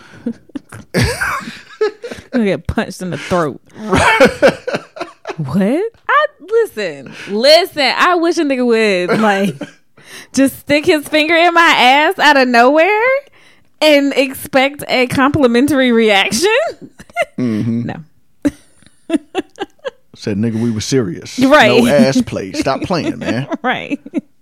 [2.31, 3.61] gonna get punched in the throat.
[5.37, 5.83] what?
[6.09, 7.93] I listen, listen.
[7.97, 9.55] I wish a nigga would like
[10.33, 13.01] just stick his finger in my ass out of nowhere
[13.81, 16.51] and expect a complimentary reaction.
[17.39, 17.95] No,
[20.15, 21.83] said nigga we were serious Right.
[21.83, 23.99] no ass play stop playing man right?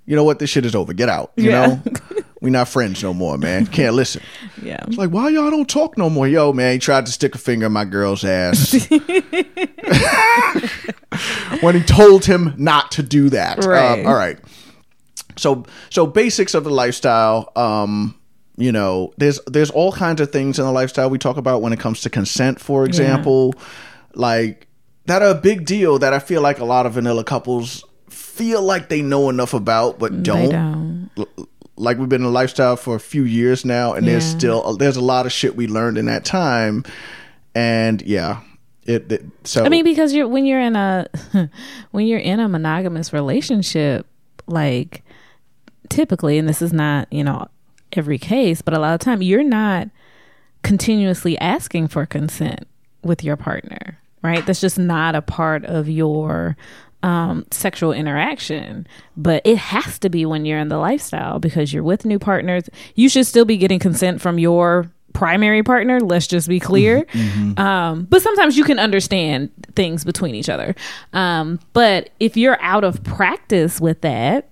[0.07, 0.38] you know what?
[0.38, 0.92] This shit is over.
[0.94, 1.33] Get out.
[1.37, 1.66] You Yeah.
[1.66, 1.83] know,
[2.40, 3.66] we not friends no more, man.
[3.66, 4.22] Can't listen.
[4.62, 4.83] Yeah.
[4.87, 6.27] It's like, why y'all don't talk no more?
[6.27, 8.88] Yo, man, he tried to stick a finger in my girl's ass
[11.61, 13.64] when he told him not to do that.
[13.64, 14.01] Right.
[14.01, 14.38] Um, all right.
[15.37, 17.53] So, so basics of the lifestyle.
[17.55, 18.17] Um,
[18.58, 21.72] you know, there's there's all kinds of things in the lifestyle we talk about when
[21.72, 23.54] it comes to consent, for example,
[24.14, 24.66] like
[25.06, 28.62] that are a big deal that I feel like a lot of vanilla couples feel
[28.62, 30.50] like they know enough about but don't.
[30.50, 31.48] don't.
[31.76, 34.96] like we've been in a lifestyle for a few years now and there's still there's
[34.96, 36.84] a lot of shit we learned in that time.
[37.54, 38.40] And yeah
[38.88, 41.06] it, it so I mean, because you're when you're in a
[41.90, 44.06] when you're in a monogamous relationship,
[44.46, 45.04] like
[45.90, 47.48] typically, and this is not you know
[47.92, 49.88] every case, but a lot of time you're not
[50.62, 52.66] continuously asking for consent
[53.03, 54.44] with your partner, right?
[54.44, 56.57] That's just not a part of your
[57.03, 61.85] um, sexual interaction, but it has to be when you're in the lifestyle because you're
[61.85, 62.64] with new partners.
[62.96, 66.01] You should still be getting consent from your primary partner.
[66.01, 67.07] Let's just be clear.
[67.59, 70.74] Um, but sometimes you can understand things between each other.
[71.12, 74.51] Um, but if you're out of practice with that,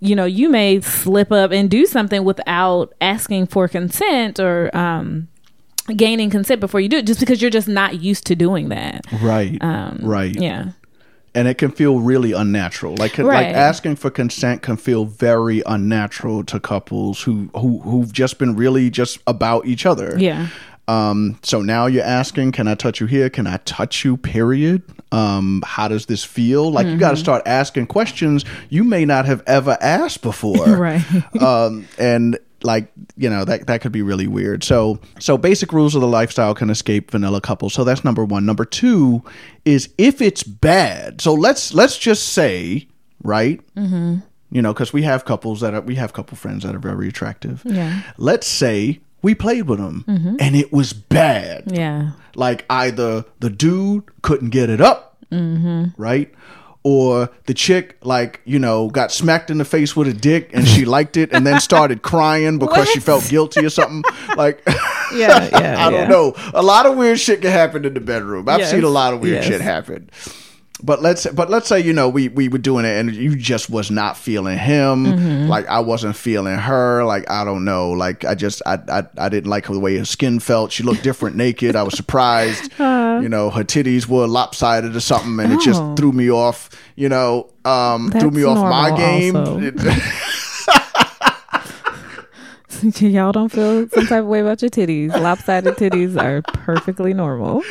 [0.00, 5.28] you know, you may slip up and do something without asking for consent or um,
[5.96, 9.04] gaining consent before you do it, just because you're just not used to doing that.
[9.22, 9.56] Right.
[9.62, 10.34] Um, right.
[10.38, 10.70] Yeah.
[11.34, 12.94] and it can feel really unnatural.
[12.96, 13.46] Like Right.
[13.48, 18.56] like asking for consent can feel very unnatural to couples who who who've just been
[18.56, 20.14] really just about each other.
[20.18, 20.48] Yeah.
[20.88, 23.28] Um, so now you're asking, can I touch you here?
[23.28, 24.16] Can I touch you?
[24.16, 24.82] Period.
[25.12, 26.70] Um, how does this feel?
[26.70, 30.56] Like you got to start asking questions you may not have ever asked before.
[30.76, 31.02] Right.
[31.40, 34.62] um, and like you know that that could be really weird.
[34.64, 37.72] So so basic rules of the lifestyle can escape vanilla couples.
[37.74, 38.44] So that's number one.
[38.44, 39.22] Number two
[39.64, 41.20] is if it's bad.
[41.20, 42.88] So let's let's just say
[43.22, 43.60] right.
[43.74, 44.18] Mm-hmm.
[44.50, 47.08] You know, because we have couples that are we have couple friends that are very
[47.08, 47.62] attractive.
[47.64, 48.02] Yeah.
[48.16, 50.36] Let's say we played with them mm-hmm.
[50.38, 51.64] and it was bad.
[51.66, 52.12] Yeah.
[52.36, 55.86] Like either the dude couldn't get it up, mm-hmm.
[56.00, 56.32] right?
[56.84, 60.64] Or the chick, like, you know, got smacked in the face with a dick and
[60.64, 64.04] she liked it and then started crying because she felt guilty or something.
[64.36, 64.62] Like,
[65.12, 65.48] Yeah.
[65.50, 65.84] Yeah.
[65.84, 66.06] I don't yeah.
[66.08, 66.34] know.
[66.54, 68.48] A lot of weird shit can happen in the bedroom.
[68.48, 68.70] I've Yes.
[68.70, 69.46] seen a lot of weird Yes.
[69.46, 70.08] shit happen.
[70.82, 73.70] But let's but let's say you know we we were doing it and you just
[73.70, 75.06] was not feeling him.
[75.06, 75.48] Mm-hmm.
[75.48, 77.02] like I wasn't feeling her.
[77.02, 77.92] Like I don't know.
[77.92, 80.72] Like I just I, I I didn't like the way her skin felt.
[80.72, 81.76] She looked different naked.
[81.76, 82.70] I was surprised.
[83.16, 85.94] You know her titties were lopsided or something and it just Oh.
[85.94, 89.34] threw me off you know um threw me off my game
[93.00, 95.08] Y'all don't feel some type of way about your titties.
[95.18, 97.62] Lopsided titties are perfectly normal.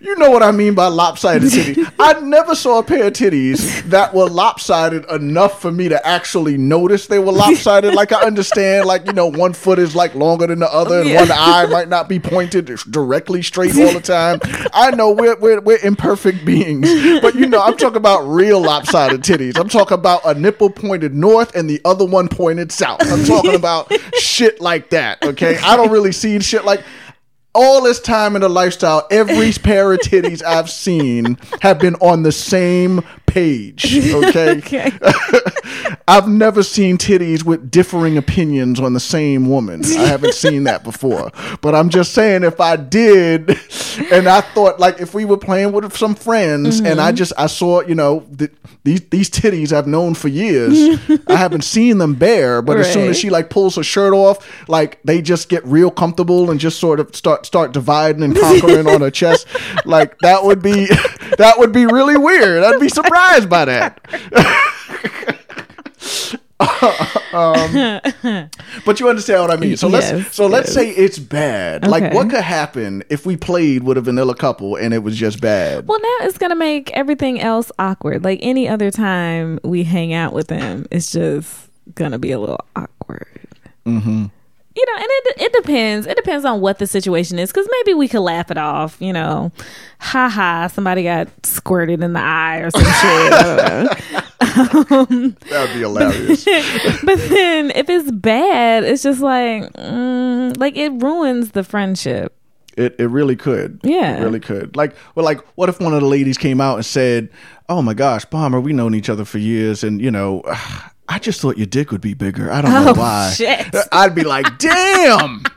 [0.00, 1.92] You know what I mean by lopsided titties.
[1.98, 6.56] I never saw a pair of titties that were lopsided enough for me to actually
[6.58, 7.94] notice they were lopsided.
[7.94, 11.08] Like I understand, like you know, one foot is like longer than the other, and
[11.08, 11.20] Yeah.
[11.20, 14.40] one eye might not be pointed directly straight all the time.
[14.72, 16.88] I know we're we're, we're imperfect beings,
[17.20, 19.58] but you know, I'm talking about real lopsided titties.
[19.58, 23.00] I'm talking about a nipple pointed north and the other one pointed south.
[23.02, 25.22] I'm talking about shit like that.
[25.24, 26.84] Okay, I don't really see shit like
[27.54, 32.22] all this time in the lifestyle, every pair of titties I've seen have been on
[32.22, 33.98] the same page.
[34.12, 34.58] Okay.
[34.58, 34.92] Okay.
[36.08, 39.84] I've never seen titties with differing opinions on the same woman.
[39.84, 41.30] I haven't seen that before.
[41.60, 43.50] But I'm just saying, if I did,
[44.12, 47.16] and I thought, like, if we were playing with some friends, and I mm-hmm.
[47.16, 48.50] just I saw, you know, th-
[48.84, 50.98] these these titties I've known for years.
[51.28, 54.68] I haven't seen them bare, but as soon as she like pulls her shirt off,
[54.68, 58.86] like they just get real comfortable and just sort of start start dividing and conquering
[58.88, 59.46] on her chest.
[59.84, 60.86] Like that would be
[61.38, 62.62] that would be really weird.
[62.62, 64.00] I'd be surprised by that.
[67.32, 68.10] Um,
[68.84, 69.76] but you understand what I mean.
[69.76, 71.86] So let's Yes, so let's say it's bad.
[71.86, 75.40] Like what could happen if we played with a vanilla couple and it was just
[75.40, 75.88] bad?
[75.88, 78.22] Well, now it's gonna make everything else awkward.
[78.22, 82.60] Like any other time we hang out with them, it's just gonna be a little
[82.76, 83.48] awkward.
[83.86, 84.26] Mm-hmm.
[84.74, 86.06] You know, and it it depends.
[86.06, 88.96] It depends on what the situation is, because maybe we could laugh it off.
[89.00, 89.52] You know,
[89.98, 93.32] ha ha, somebody got squirted in the eye or some shit.
[93.32, 95.32] I don't know.
[95.50, 96.44] That would be hilarious.
[97.04, 102.36] but then if it's bad, it's just like mm, like it ruins the friendship.
[102.76, 103.80] It it really could.
[103.82, 104.18] Yeah.
[104.18, 104.76] It really could.
[104.76, 107.28] Like well like what if one of the ladies came out and said,
[107.68, 110.42] "Oh my gosh, Bomber, we known each other for years and you know,
[111.08, 112.50] I just thought your dick would be bigger.
[112.50, 113.74] I don't know Oh, why." shit.
[113.92, 115.42] I'd be like, "Damn."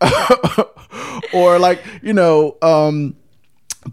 [1.32, 3.16] or like, you know, um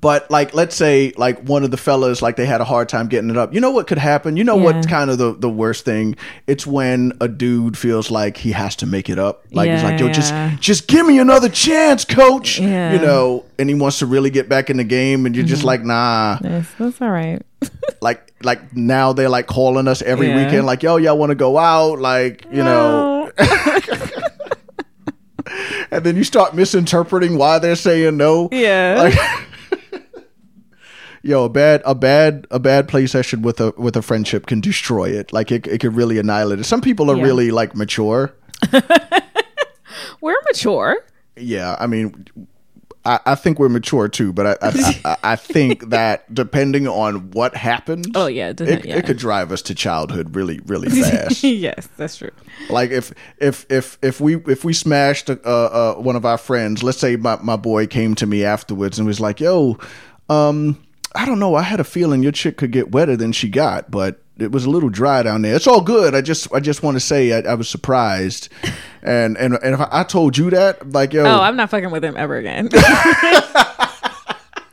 [0.02, 3.08] but like let's say like one of the fellas like they had a hard time
[3.08, 4.64] getting it up you know what could happen you know Yeah.
[4.64, 8.76] what's kind of the, the worst thing it's when a dude feels like he has
[8.78, 10.12] to make it up like he's like yo yeah.
[10.12, 12.92] just just give me another chance coach Yeah.
[12.94, 15.60] you know and he wants to really get back in the game and you're just
[15.62, 15.68] Mm-hmm.
[15.68, 17.42] like nah Yes, that's all right.
[18.02, 20.44] like like now they're like calling us every Yeah.
[20.44, 23.32] weekend like yo y'all want to go out like you know
[25.92, 28.96] and then you start misinterpreting why they're saying no yeah.
[28.98, 29.47] like
[31.24, 34.60] yo a bad a bad a bad play session with a with a friendship can
[34.62, 37.24] destroy it like it, it could really annihilate it some people are Yeah.
[37.24, 38.34] really like mature
[40.22, 40.98] We're mature.
[41.36, 42.26] yeah i mean
[43.06, 47.32] I, I think we're mature too, but I I, I, I think that depending on
[47.32, 48.98] what happens, Oh, yeah, it, definitely, yeah.
[48.98, 51.42] it could drive us to childhood really really fast.
[51.42, 52.32] yes, that's true.
[52.70, 56.84] like if if if if we if we smashed uh, uh one of our friends
[56.84, 59.78] let's say my, my boy came to me afterwards and was like yo
[60.28, 60.78] um
[61.18, 63.92] i don't know i had a feeling your chick could get wetter than she got
[63.92, 65.56] but it was a little dry down there.
[65.56, 66.14] It's all good.
[66.14, 68.50] I just I just want to say I, I was surprised,
[69.02, 71.92] and and and if I, I told you that, like yo, Oh, I'm not fucking
[71.92, 72.70] with him ever again.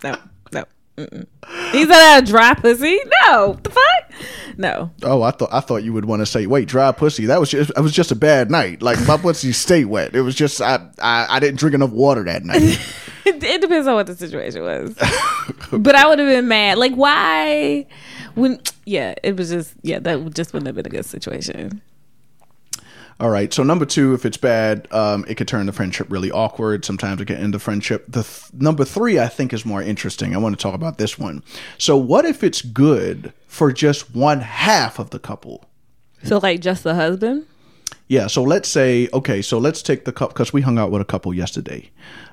[0.03, 0.17] no,
[0.53, 0.65] no.
[0.99, 1.27] Mm-mm.
[1.73, 2.99] He said I had dry pussy.
[3.27, 4.13] No, the fuck.
[4.57, 4.91] No.
[5.03, 7.27] oh, I thought I thought you would want to say, wait, dry pussy.
[7.27, 8.83] That was just it was just a bad night.
[8.83, 10.15] Like my pussy stayed wet.
[10.15, 12.63] It was just I I, I didn't drink enough water that night.
[13.25, 14.97] It, it depends on what the situation was.
[15.73, 16.79] But I would have been mad.
[16.79, 17.87] Like, why?
[18.35, 18.61] When?
[18.85, 19.75] Yeah, it was just.
[19.83, 21.81] Yeah, that just wouldn't have been a good situation.
[23.21, 23.53] All right.
[23.53, 26.85] So number two, if it's bad, um, it could turn the friendship really awkward.
[26.85, 28.05] Sometimes it can end the friendship.
[28.09, 30.35] The th- number three, I think, is more interesting.
[30.35, 31.45] I want to talk about this one.
[31.79, 35.65] So what if it's good for just one half of the couple?
[36.25, 37.47] So, like, just the husband.
[38.09, 38.27] Yeah.
[38.27, 39.43] So let's say, okay.
[39.43, 41.91] So let's take the couple because we hung out with a couple yesterday.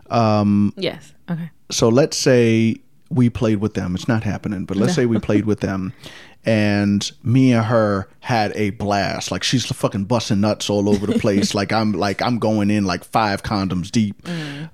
[0.10, 1.14] Um, Yes.
[1.30, 1.52] Okay.
[1.70, 2.78] So let's say
[3.12, 3.94] we played with them.
[3.96, 5.94] It's not happening, but let's say we played with them.
[6.44, 9.30] And me and her had a blast.
[9.32, 11.54] Like she's fucking busting nuts all over the place.
[11.56, 14.28] like I'm like I'm going in like five condoms deep.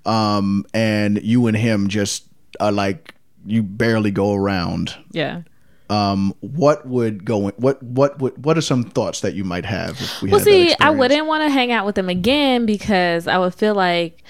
[0.06, 2.26] Um, and you and him just
[2.60, 3.16] are like
[3.46, 4.96] you barely go around.
[5.12, 5.42] Yeah.
[5.90, 7.48] Um, what would go?
[7.48, 10.00] In, what what would what are some thoughts that you might have?
[10.00, 13.38] If we Well, see, I wouldn't want to hang out with them again because I
[13.38, 14.22] would feel like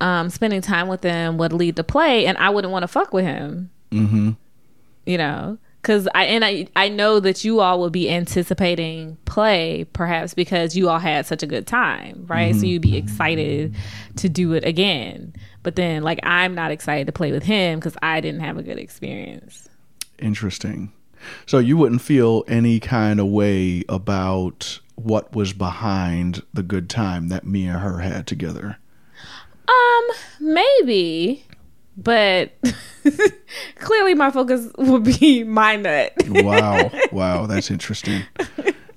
[0.00, 3.12] um, spending time with him would lead to play, and I wouldn't want to fuck
[3.12, 3.70] with him.
[3.90, 4.30] Mm-hmm.
[5.06, 9.86] You know, because I and I I know that you all would be anticipating play,
[9.92, 12.54] perhaps because you all had such a good time, right?
[12.54, 13.74] So you'd be excited
[14.16, 15.34] to do it again.
[15.62, 18.62] But then, like, I'm not excited to play with him because I didn't have a
[18.62, 19.68] good experience.
[20.18, 20.92] Interesting.
[21.46, 27.28] So you wouldn't feel any kind of way about what was behind the good time
[27.28, 28.78] that me and her had together.
[29.70, 30.04] Um,
[30.40, 31.44] maybe,
[31.96, 32.52] but
[33.76, 36.12] clearly my focus would be my nut.
[36.28, 38.22] Wow, wow, that's interesting.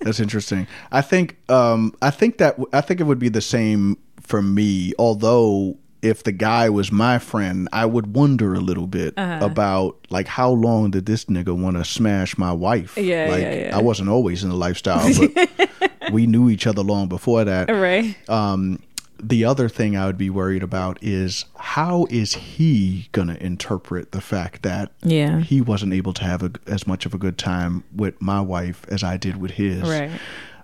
[0.01, 0.67] That's interesting.
[0.91, 4.93] I think um I think that I think it would be the same for me,
[4.99, 9.45] although if the guy was my friend, I would wonder a little bit Uh-huh.
[9.45, 12.97] about like how long did this nigga want to smash my wife?
[12.97, 13.77] Yeah, like yeah, yeah.
[13.77, 17.69] I wasn't always in the lifestyle, but we knew each other long before that.
[17.69, 18.15] right.
[18.29, 18.79] um,
[19.29, 24.11] the other thing I would be worried about is how is he going to interpret
[24.11, 25.39] the fact that Yeah.
[25.39, 28.85] he wasn't able to have a, as much of a good time with my wife
[28.89, 29.83] as I did with his.
[29.83, 30.11] Right.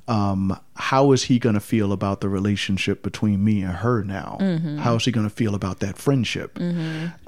[0.07, 4.37] Um, how is he going to feel about the relationship between me and her now?
[4.41, 4.77] Mm-hmm.
[4.79, 6.57] How is he going to feel about that friendship?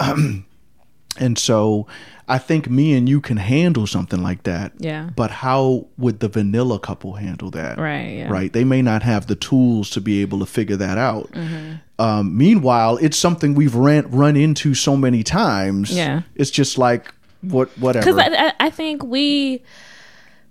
[1.18, 1.86] and so
[2.28, 4.72] I think me and you can handle something like that.
[4.78, 5.10] Yeah.
[5.14, 7.78] But how would the vanilla couple handle that?
[7.78, 8.30] Right, yeah.
[8.30, 8.52] Right.
[8.52, 11.30] They may not have the tools to be able to figure that out.
[11.32, 11.74] Mm-hmm.
[11.98, 15.94] Um, meanwhile, it's something we've ran run into so many times.
[15.94, 16.22] Yeah.
[16.34, 18.06] It's just like what whatever.
[18.06, 19.62] Because I, I, think we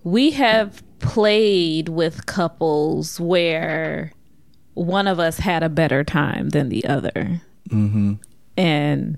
[0.04, 4.12] we have played with couples where
[4.74, 8.14] one of us had a better time than the other, mm-hmm.
[8.56, 9.18] and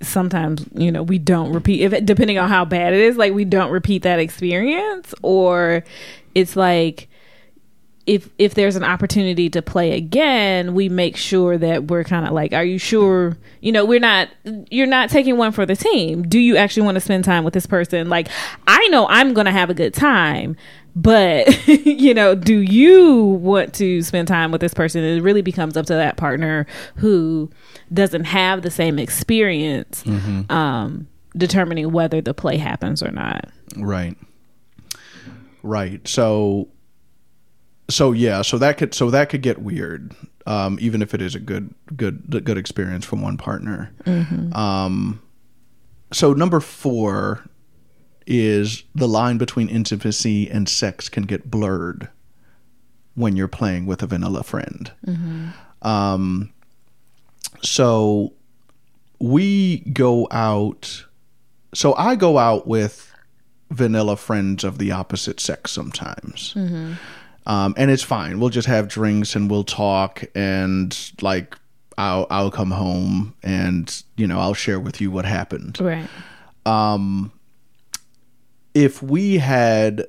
[0.00, 3.44] sometimes you know we don't repeat if depending on how bad it is like we
[3.44, 5.82] don't repeat that experience or
[6.34, 7.08] it's like
[8.08, 12.32] if if there's an opportunity to play again we make sure that we're kind of
[12.32, 13.36] like are you sure?
[13.60, 14.28] You know we're not
[14.70, 16.26] you're not taking one for the team.
[16.26, 18.08] Do you actually want to spend time with this person?
[18.08, 18.28] Like
[18.66, 20.56] i know i'm gonna have a good time
[21.00, 25.76] but you know do you want to spend time with this person it really becomes
[25.76, 27.48] up to that partner who
[27.92, 30.02] doesn't have the same experience
[30.50, 34.16] um determining whether the play happens or not Right.
[35.62, 36.06] Right.
[36.08, 36.68] So
[37.90, 40.14] so yeah, so that could so that could get weird.
[40.46, 43.92] Um, even if it is a good good good experience from one partner.
[44.54, 45.20] Um
[46.12, 47.44] so number 4
[48.30, 52.08] is the line between intimacy and sex can get blurred
[53.14, 54.92] when you're playing with a vanilla friend.
[55.82, 56.52] Um
[57.62, 58.32] so
[59.18, 61.04] we go out
[61.74, 63.12] so I go out with
[63.70, 66.54] vanilla friends of the opposite sex sometimes.
[67.46, 68.40] Um, and it's fine.
[68.40, 71.56] We'll just have drinks and we'll talk and like
[71.96, 75.80] I'll I'll come home and you know I'll share with you what happened.
[75.80, 76.08] right
[78.78, 80.06] If we had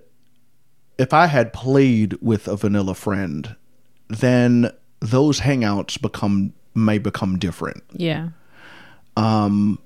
[0.98, 3.56] if I had played with a vanilla friend,
[4.10, 7.84] then those hangouts become may become different.
[7.94, 8.30] yeah
[9.18, 9.80] Um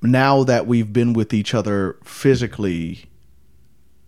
[0.00, 3.04] now that we've been with each other physically,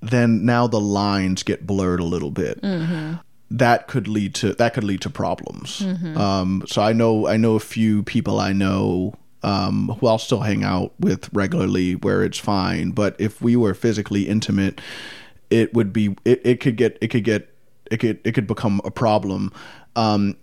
[0.01, 2.59] then now the lines get blurred a little bit.
[3.51, 5.83] That could lead to that could lead to problems.
[6.17, 9.15] Um, so I know I know a few people I know
[9.45, 12.91] um, who I'll still hang out with regularly where it's fine.
[12.91, 14.81] But if we were physically intimate
[15.51, 17.49] it would be it, it could get it could get
[17.91, 19.53] it could it could become a problem.
[19.95, 20.37] Um,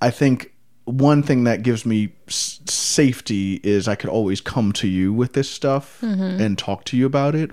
[0.00, 0.52] I think
[0.84, 5.32] one thing that gives me s- safety is I could always come to you with
[5.32, 6.40] this stuff Mm-hmm.
[6.40, 7.50] and talk to you about it,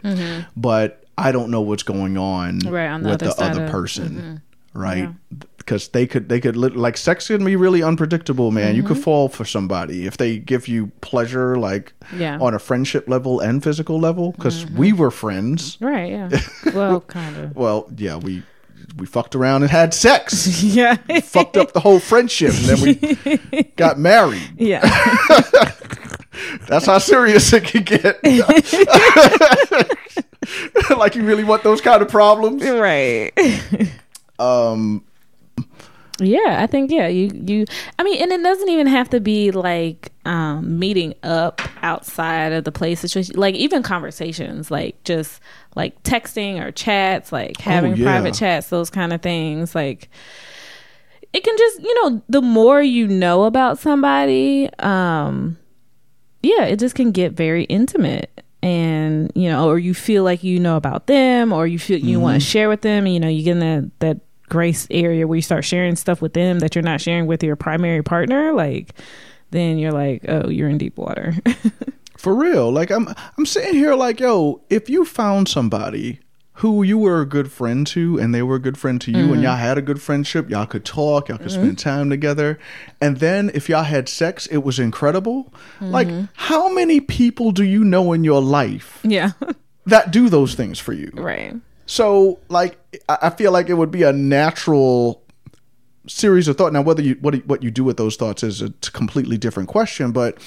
[0.55, 3.71] but I don't know what's going on Right, on the with other the other of-
[3.71, 4.35] mm-hmm.
[4.73, 5.09] Right?
[5.57, 8.75] Because they could they could like sex can be really unpredictable, man.
[8.75, 12.19] You could fall for somebody if they give you pleasure, like Mm-hmm.
[12.21, 12.33] Yeah.
[12.35, 12.43] Mm-hmm.
[12.43, 14.33] on a friendship level and physical level.
[14.33, 15.77] Because we were friends.
[15.79, 16.11] Right.
[16.11, 16.29] Yeah.
[16.73, 17.55] Well, kind of.
[17.55, 18.43] Well, yeah, we
[18.97, 20.61] we fucked around and had sex.
[20.75, 20.95] Yeah.
[21.21, 24.41] fucked up the whole friendship and then we got married.
[24.57, 24.81] yeah.
[26.67, 28.19] That's how serious it can get.
[30.97, 32.63] like you really want those kind of problems?
[32.63, 33.31] right.
[34.39, 35.03] Um
[36.19, 37.65] Yeah, I think yeah, you you
[37.97, 42.63] I mean, and it doesn't even have to be like um meeting up outside of
[42.63, 43.03] the place.
[43.03, 45.41] It's just like even conversations, like just
[45.75, 48.05] like texting or chats, like having Oh, yeah.
[48.05, 49.73] private chats, those kind of things.
[49.75, 50.09] Like
[51.33, 55.57] it can just, you know, the more you know about somebody, um
[56.43, 58.42] yeah, it just can get very intimate.
[58.63, 62.19] And you know, or you feel like you know about them, or you feel you
[62.19, 62.49] want to mm-hmm.
[62.49, 63.05] share with them.
[63.05, 66.21] And, you know, you get in that that grace area where you start sharing stuff
[66.21, 68.53] with them that you're not sharing with your primary partner.
[68.53, 68.93] Like,
[69.51, 71.33] then you're like, oh, you're in deep water.
[72.17, 72.71] for real.
[72.71, 76.21] Like I'm I'm sitting here like, yo, if you found somebody
[76.57, 79.17] who you were a good friend to and they were a good friend to you
[79.17, 79.43] and mm-hmm.
[79.43, 81.61] y'all had a good friendship, y'all could talk, y'all could mm-hmm.
[81.63, 82.59] spend time together.
[83.01, 85.51] And then if y'all had sex, it was incredible.
[85.81, 86.25] Like mm-hmm.
[86.33, 89.31] how many people do you know in your life yeah,
[89.85, 91.11] that do those things for you?
[91.15, 91.55] right.
[91.85, 92.77] So, like,
[93.09, 95.21] I I feel like it would be a natural
[96.07, 96.73] series of thought.
[96.73, 100.11] Now, whether you what what you do with those thoughts is a completely different question.
[100.11, 100.37] But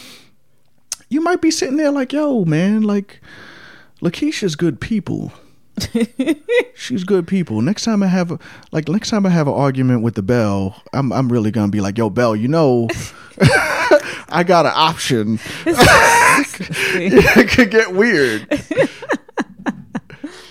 [1.08, 3.20] you might be sitting there like, "Yo, man, like,
[4.00, 5.32] Lakeisha's good people.
[6.74, 7.60] She's good people.
[7.60, 8.38] Next time I have a
[8.72, 11.80] like, next time I have an argument with the Bell, I'm I'm really gonna be
[11.80, 12.88] like, "Yo, Bell, you know."
[14.28, 15.38] I got an option.
[15.66, 18.46] it could get weird.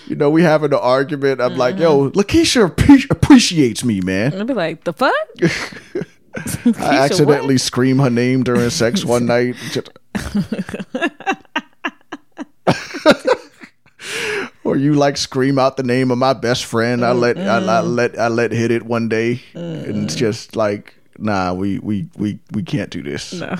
[0.06, 1.40] you know, we having an argument.
[1.40, 2.18] I'm like, yo, mm-hmm.
[2.18, 4.40] Lakeisha appre- appreciates me, man.
[4.40, 5.12] I'd be like, the fuck?
[6.80, 9.56] I accidentally scream her name during sex one night.
[9.72, 9.90] Just-
[14.66, 17.04] or you like scream out the name of my best friend.
[17.04, 17.94] I mm, let I, I mm.
[17.94, 19.88] let I let hit it one day, mm.
[19.88, 23.32] and it's just like, nah, we we we we can't do this.
[23.32, 23.56] No.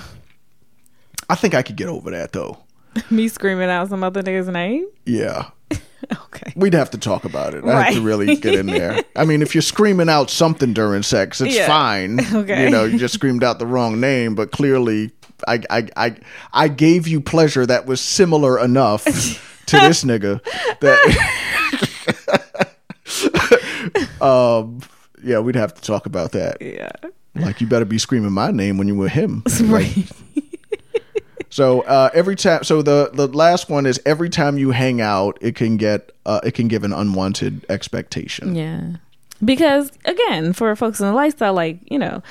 [1.28, 2.58] I think I could get over that though.
[3.10, 4.86] Me screaming out some other nigga's name?
[5.04, 5.50] Yeah.
[6.12, 6.52] Okay.
[6.54, 7.64] We'd have to talk about it.
[7.64, 9.02] I have to really get in there.
[9.16, 11.66] I mean, if you're screaming out something during sex, it's Yeah.
[11.66, 12.20] fine.
[12.34, 12.64] Okay.
[12.64, 15.10] You know, you just screamed out the wrong name, but clearly,
[15.48, 16.16] I, I, I,
[16.52, 19.04] I gave you pleasure that was similar enough
[19.66, 20.40] to this nigga
[20.80, 21.00] that.
[24.20, 24.80] um.
[25.22, 26.58] Yeah, we'd have to talk about that.
[26.60, 26.92] Yeah.
[27.34, 29.42] Like, you better be screaming my name when you were him.
[29.62, 30.08] Right.
[31.48, 35.38] So uh, every time, so the the last one is every time you hang out,
[35.40, 38.54] it can get uh, it can give an unwanted expectation.
[38.54, 38.96] Yeah.
[39.44, 42.22] Because again, for folks in the lifestyle, like, you know,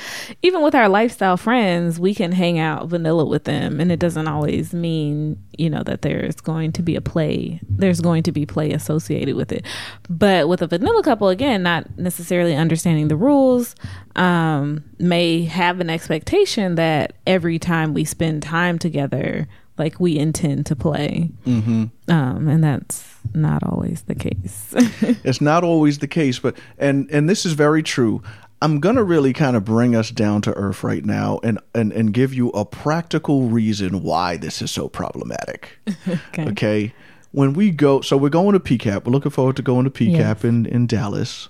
[0.41, 4.27] even with our lifestyle friends, we can hang out vanilla with them and it doesn't
[4.27, 7.59] always mean, you know, that there's going to be a play.
[7.69, 9.65] There's going to be play associated with it.
[10.09, 13.75] But with a vanilla couple, again, not necessarily understanding the rules,
[14.15, 19.47] um, may have an expectation that every time we spend time together,
[19.77, 21.31] like we intend to play.
[21.45, 21.85] Mm-hmm.
[22.09, 23.03] Um, and that's
[23.33, 24.73] not always the case.
[25.23, 28.21] It's not always the case, but and and this is very true.
[28.61, 32.13] I'm gonna really kind of bring us down to earth right now, and and and
[32.13, 35.77] give you a practical reason why this is so problematic.
[36.07, 36.47] okay.
[36.49, 36.93] Okay,
[37.31, 39.03] when we go, so we're going to PCAP.
[39.05, 40.43] We're looking forward to going to PCAP Yes.
[40.43, 41.49] in in Dallas,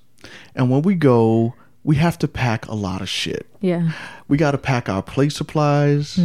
[0.56, 1.54] and when we go,
[1.86, 3.46] we have to pack a lot of shit.
[3.62, 3.92] Yeah.
[4.28, 6.18] we got to pack our play supplies.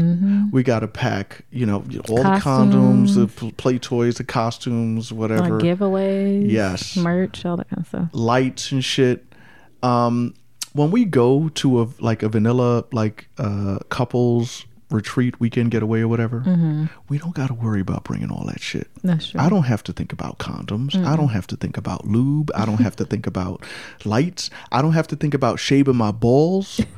[0.50, 5.18] We got to pack, you know, all the condoms, the play toys, the costumes, Like
[5.20, 6.50] whatever, giveaways.
[6.50, 6.96] Yes.
[6.96, 8.08] Merch, all that kind of stuff.
[8.14, 9.24] lights and shit.
[9.82, 10.34] Um,
[10.72, 16.08] when we go to a like a vanilla like uh couples retreat weekend getaway or
[16.08, 16.86] whatever, mm-hmm.
[17.08, 18.88] we don't got to worry about bringing all that shit.
[19.02, 19.40] That's true.
[19.40, 20.94] I don't have to think about condoms.
[21.04, 22.50] I don't have to think about lube.
[22.54, 23.64] I don't have to think about
[24.04, 24.50] lights.
[24.72, 26.80] I don't have to think about shaving my balls.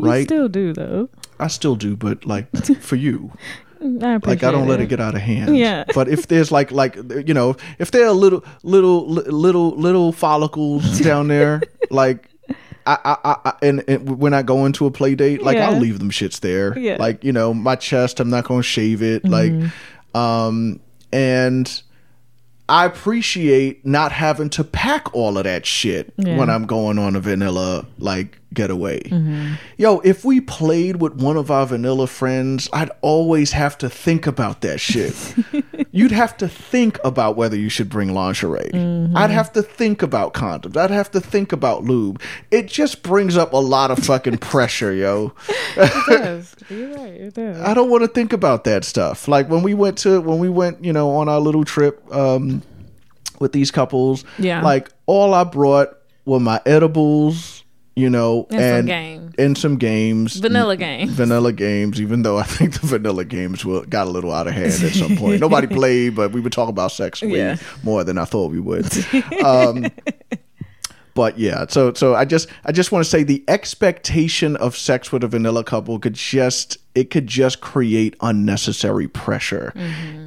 [0.00, 0.26] Right.
[0.26, 1.08] Still do though.
[1.40, 3.32] I still do, but like for you,
[3.80, 5.56] I like I don't let it get out of hand.
[5.56, 5.84] Yeah.
[5.94, 6.96] But if there's like like
[7.26, 12.27] you know if there are little little little little follicles down there, like.
[13.04, 15.70] I, I, I, and, and when I go into a play date, like Yeah.
[15.70, 16.78] I'll leave them shits there.
[16.78, 16.96] Yeah.
[16.98, 19.24] Like you know, my chest, I'm not going to shave it.
[19.24, 19.52] Like,
[20.14, 20.80] um,
[21.12, 21.82] and
[22.68, 26.36] I appreciate not having to pack all of that shit Yeah.
[26.36, 29.00] when I'm going on a vanilla like getaway.
[29.02, 29.54] Mm-hmm.
[29.76, 34.26] Yo, if we played with one of our vanilla friends, I'd always have to think
[34.26, 35.14] about that shit.
[35.92, 38.70] You'd have to think about whether you should bring lingerie.
[38.72, 39.16] Mm-hmm.
[39.16, 40.76] I'd have to think about condoms.
[40.76, 42.20] I'd have to think about lube.
[42.50, 45.32] It just brings up a lot of fucking pressure, yo.
[45.76, 46.54] does.
[46.68, 47.14] You're right.
[47.14, 47.60] It does.
[47.60, 49.28] I don't want to think about that stuff.
[49.28, 52.62] Like when we went to when we went, you know, on our little trip um
[53.40, 54.24] with these couples.
[54.38, 54.62] Yeah.
[54.62, 55.90] Like all I brought
[56.24, 57.64] were my edibles,
[57.98, 59.34] you know, And some games.
[59.38, 60.36] and some games.
[60.36, 61.10] Vanilla games.
[61.12, 64.54] Vanilla games, even though I think the vanilla games were, got a little out of
[64.54, 65.40] hand at some point.
[65.40, 67.56] Nobody played, but we were talking about sex way Yeah.
[67.82, 68.86] more than I thought we would.
[69.44, 69.86] Um,
[71.14, 75.10] but yeah, so so I just I just want to say the expectation of sex
[75.10, 79.72] with a vanilla couple could just it could just create unnecessary pressure.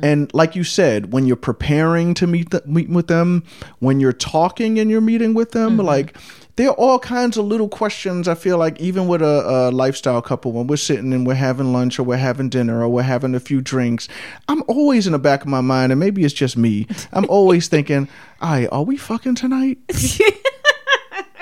[0.04, 3.44] And like you said, when you're preparing to meet the, meet with them,
[3.80, 6.18] when you're talking and you're meeting with them, like
[6.56, 8.28] there are all kinds of little questions.
[8.28, 11.74] I feel like even with a, a lifestyle couple, when we're sitting and we're having
[11.74, 14.08] lunch or we're having dinner or we're having a few drinks,
[14.48, 16.88] I'm always in the back of my mind, and maybe it's just me.
[17.14, 18.08] I'm always thinking,
[18.42, 19.78] "All right, are we fucking tonight?"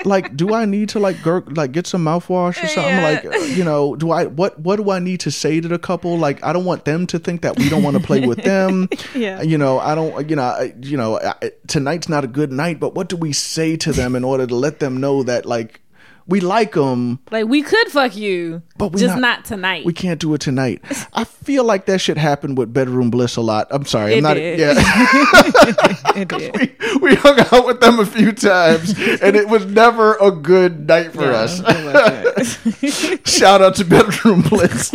[0.04, 3.02] like do i need to like gurg like get some mouthwash or something Yeah.
[3.02, 5.78] like uh, you know do i what what do i need to say to the
[5.78, 8.42] couple like i don't want them to think that we don't want to play with
[8.42, 9.42] them Yeah.
[9.42, 12.80] you know i don't you know I, you know I, tonight's not a good night
[12.80, 15.80] but what do we say to them in order to let them know that like
[16.26, 19.84] we like them Like we could fuck you, But we just not- not, tonight.
[19.84, 23.40] we can't do it tonight i feel like that should happen with bedroom bliss a
[23.40, 24.58] lot i'm sorry i'm It not did.
[24.58, 24.74] yeah
[26.20, 26.56] It did.
[26.56, 28.90] we, we hung out with them a few times
[29.22, 31.58] and it was never a good night for us.
[33.28, 34.92] Shout out to Bedroom Bliss.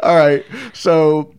[0.00, 0.44] All right.
[0.74, 1.34] So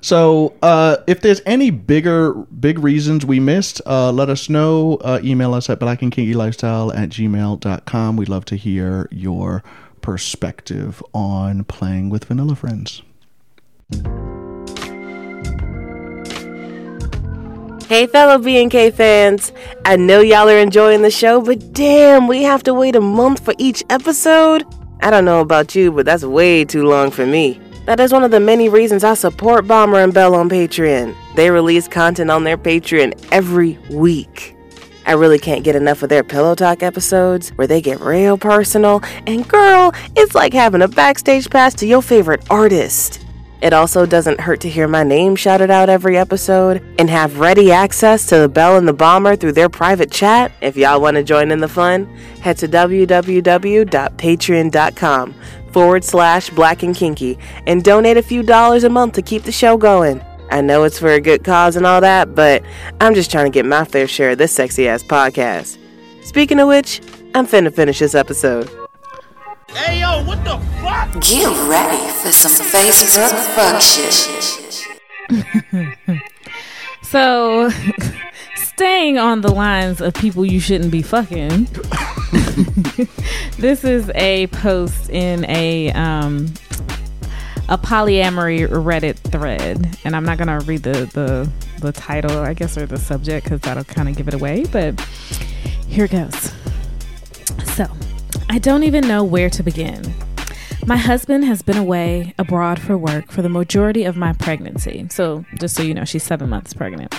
[0.00, 4.96] so uh, if there's any bigger big reasons we missed, uh, let us know.
[4.96, 8.16] Uh, email us at black and kinky lifestyle at gmail.com.
[8.16, 9.62] We'd love to hear your
[10.00, 13.02] perspective on playing with vanilla friends.
[17.88, 19.50] Hey, fellow B&K fans.
[19.86, 23.42] I know y'all are enjoying the show, but damn, we have to wait a month
[23.42, 24.66] for each episode?
[25.00, 27.58] I don't know about you, but that's way too long for me.
[27.88, 31.16] That is one of the many reasons I support Bomber and Bell on Patreon.
[31.36, 34.54] They release content on their Patreon every week.
[35.06, 39.00] I really can't get enough of their Pillow Talk episodes where they get real personal,
[39.26, 43.24] and girl, it's like having a backstage pass to your favorite artist.
[43.60, 47.72] It also doesn't hurt to hear my name shouted out every episode and have ready
[47.72, 50.52] access to the Bell and the Bomber through their private chat.
[50.60, 52.06] If y'all want to join in the fun,
[52.40, 55.34] head to www.patreon.com
[55.72, 59.52] forward slash black and kinky and donate a few dollars a month to keep the
[59.52, 60.22] show going.
[60.50, 62.62] I know it's for a good cause and all that, but
[63.00, 65.76] I'm just trying to get my fair share of this sexy ass podcast.
[66.24, 67.00] Speaking of which,
[67.34, 68.70] I'm finna finish this episode.
[71.20, 74.84] Get ready for some Facebook fuck shit.
[77.08, 77.70] So,
[78.56, 81.64] staying on the lines of people you shouldn't be fucking,
[83.56, 86.52] this is a post in a um,
[87.70, 91.50] a polyamory Reddit thread, and I'm not gonna read the the,
[91.80, 94.66] the title, I guess, or the subject because that'll kind of give it away.
[94.70, 95.00] But
[95.86, 96.52] here it goes.
[97.74, 97.86] So,
[98.50, 100.14] I don't even know where to begin.
[100.86, 105.06] My husband has been away abroad for work for the majority of my pregnancy.
[105.10, 107.14] So, just so you know, she's seven months pregnant.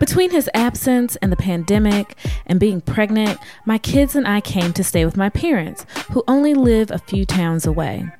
[0.00, 4.82] Between his absence and the pandemic and being pregnant, my kids and I came to
[4.82, 8.10] stay with my parents, who only live a few towns away.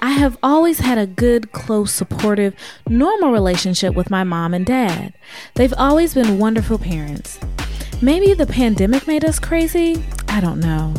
[0.00, 2.54] I have always had a good, close, supportive,
[2.88, 5.12] normal relationship with my mom and dad.
[5.54, 7.38] They've always been wonderful parents.
[8.00, 10.04] Maybe the pandemic made us crazy?
[10.28, 10.94] I don't know.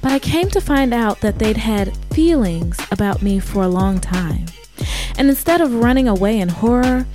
[0.00, 3.98] But I came to find out that they'd had feelings about me for a long
[3.98, 4.46] time.
[5.16, 7.06] And instead of running away in horror,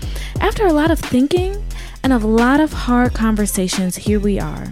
[0.41, 1.63] after a lot of thinking
[2.03, 4.67] and a lot of hard conversations, here we are.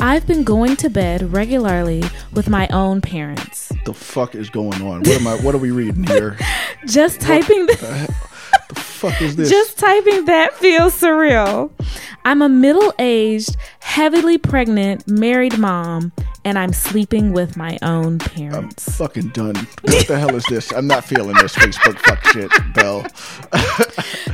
[0.00, 3.72] I've been going to bed regularly with my own parents.
[3.84, 5.00] The fuck is going on?
[5.00, 5.36] What am I?
[5.36, 6.38] What are we reading here?
[6.86, 8.14] Just typing The
[8.98, 9.48] fuck is this?
[9.48, 11.70] Just typing that feels surreal.
[12.24, 16.12] I'm a middle aged, heavily pregnant, married mom,
[16.44, 18.88] and I'm sleeping with my own parents.
[18.88, 19.54] I'm fucking done.
[19.82, 20.72] What the hell is this?
[20.72, 23.06] I'm not feeling this Facebook fuck shit, Bell.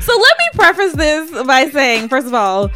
[0.00, 2.70] So let me preface this by saying, first of all,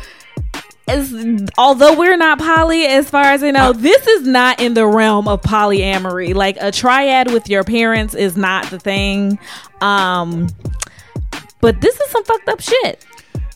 [0.86, 1.14] as
[1.58, 5.28] although we're not poly, as far as I know, this is not in the realm
[5.28, 6.34] of polyamory.
[6.34, 9.38] Like a triad with your parents is not the thing.
[9.80, 10.48] Um
[11.60, 13.04] But this is some fucked up shit.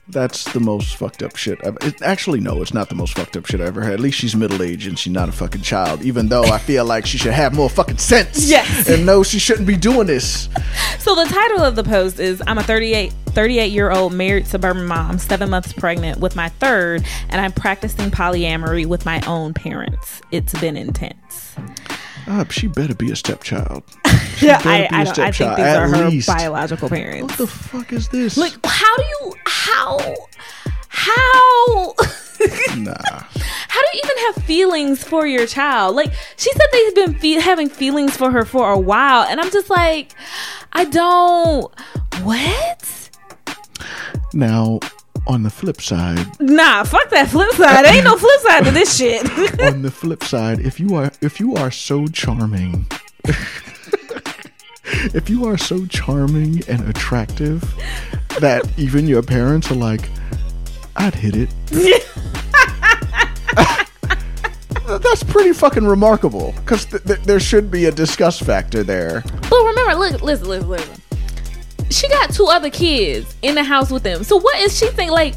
[0.08, 1.64] That's the most fucked up shit.
[1.64, 3.94] I've, it, actually, no, it's not the most fucked up shit I ever had.
[3.94, 6.02] At least she's middle aged and she's not a fucking child.
[6.02, 8.42] Even though I feel like she should have more fucking sense.
[8.52, 8.88] Yes.
[8.88, 10.50] And know she shouldn't be doing this.
[10.98, 14.84] So the title of the post is I'm a 38 38 year old married suburban
[14.84, 20.20] mom, 7 months pregnant with my third, and I'm practicing polyamory with my own parents.
[20.30, 21.56] It's been intense.
[22.26, 23.82] Uh, she better be a stepchild.
[24.40, 26.26] Yeah, better I, be a I, don't, I think these are her least.
[26.26, 27.22] biological parents.
[27.30, 28.36] What the fuck is this?
[28.36, 29.98] like, how do you how
[30.88, 31.94] how
[32.76, 32.94] nah.
[33.02, 35.94] how do you even have feelings for your child?
[35.94, 39.50] Like she said they've been fe- having feelings for her for a while and I'm
[39.52, 40.12] just like
[40.72, 41.72] I don't
[42.22, 43.10] what?
[44.34, 44.80] Now,
[45.26, 47.84] on the flip side, Nah, fuck that flip side.
[47.86, 49.22] Ain't no flip side to this shit.
[49.62, 52.86] on the flip side, if you are if you are so charming,
[55.14, 57.62] if you are so charming and attractive
[58.40, 60.08] that even your parents are like,
[60.96, 61.50] I'd hit it.
[64.86, 69.22] That's pretty fucking remarkable because th- th- there should be a disgust factor there.
[69.48, 71.02] but remember, look, listen, listen, listen.
[71.92, 74.24] She got two other kids in the house with them.
[74.24, 75.34] So what is she think like?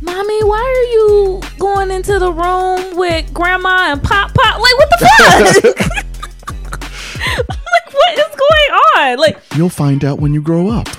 [0.00, 4.58] Mommy, why are you going into the room with grandma and pop pop?
[4.58, 4.98] Like, what the
[5.62, 5.78] fuck?
[7.38, 9.18] like, what is going on?
[9.18, 10.88] Like, You'll find out when you grow up.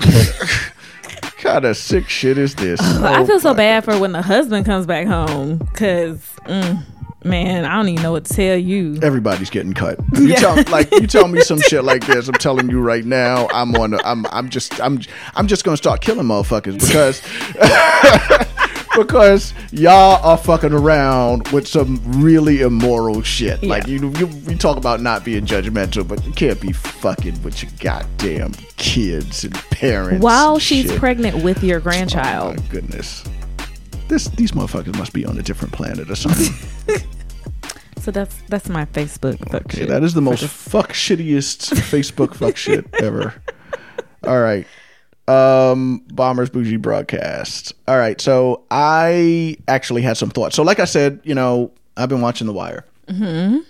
[1.22, 2.80] What kind of sick shit is this?
[2.80, 6.82] I Oh feel so bad for when the husband comes back home because, mm,
[7.24, 8.98] man, I don't even know what to tell you.
[9.02, 9.98] everybody's getting cut.
[10.18, 12.28] You tell like you tell me some shit like this.
[12.28, 13.48] I'm telling you right now.
[13.52, 13.94] I'm on.
[13.94, 14.24] A, I'm.
[14.26, 14.80] I'm just.
[14.80, 15.00] I'm.
[15.34, 17.20] I'm just gonna start killing motherfuckers because
[18.96, 23.62] because y'all are fucking around with some really immoral shit.
[23.62, 24.26] Like you, you.
[24.46, 29.44] We talk about not being judgmental, but you can't be fucking with your goddamn kids
[29.44, 30.22] and parents.
[30.22, 30.98] While and she's shit.
[30.98, 32.56] pregnant with your Oh grandchild.
[32.56, 33.24] my goodness.
[34.08, 36.52] This these motherfuckers must be on a different planet or something.
[38.04, 39.88] So that's that's my Facebook fuck Okay, shit.
[39.88, 43.34] that is the most fuck shittiest Facebook fuck shit ever.
[44.24, 44.66] All right.
[45.26, 47.72] Um Bombers Bougie broadcast.
[47.88, 48.20] All right.
[48.20, 50.54] So I actually had some thoughts.
[50.54, 52.84] So like I said, you know, I've been watching The Wire.
[53.06, 53.60] Mm-hmm.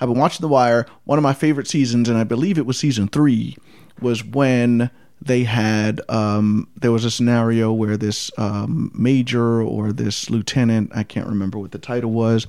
[0.00, 0.86] I've been watching The Wire.
[1.04, 3.56] One of my favorite seasons, and I believe it was season three,
[4.00, 4.90] was when
[5.20, 11.02] they had um there was a scenario where this um major or this lieutenant i
[11.02, 12.46] can't remember what the title was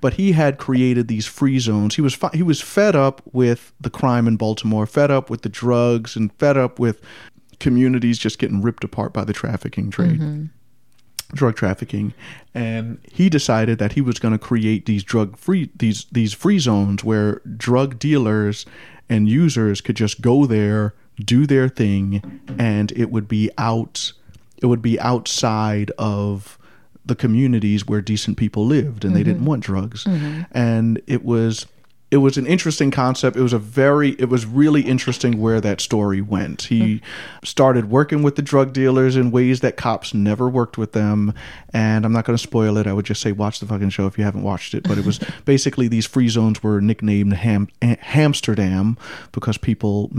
[0.00, 1.94] but he had created these free zones.
[1.94, 5.42] He was fi- he was fed up with the crime in baltimore fed up with
[5.42, 7.00] the drugs and fed up with
[7.58, 10.50] communities just getting ripped apart by the trafficking trade
[11.32, 12.12] drug trafficking.
[12.54, 16.58] And he decided that he was going to create these drug free these these free
[16.58, 18.66] zones where drug dealers
[19.08, 24.12] and users could just go there do their thing and it would be out
[24.62, 26.58] it would be outside of
[27.04, 29.46] the communities where decent people lived and they didn't mm-hmm.
[29.46, 30.04] want drugs.
[30.04, 30.42] Mm-hmm.
[30.52, 31.66] And it was
[32.10, 33.36] it was an interesting concept.
[33.36, 36.62] It was a very it was really interesting where that story went.
[36.62, 37.44] He hmm.
[37.44, 41.32] started working with the drug dealers in ways that cops never worked with them.
[41.72, 42.86] And i'm not going to spoil it.
[42.86, 44.82] I would just say watch the fucking show if you haven't watched it.
[44.82, 48.98] But it was basically these free zones were nicknamed Ham- eh, hamsterdam
[49.32, 50.10] because people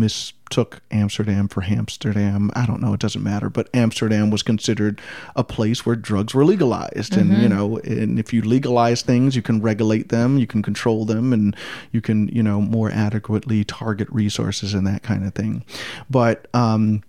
[0.51, 4.99] mistook amsterdam for hamsterdam i don't know it doesn't matter but amsterdam was considered
[5.35, 9.41] a place where drugs were legalized and you know and if you legalize things you
[9.41, 11.55] can regulate them you can control them and
[11.91, 15.63] you can you know more adequately target resources and that kind of thing.
[16.09, 17.03] But um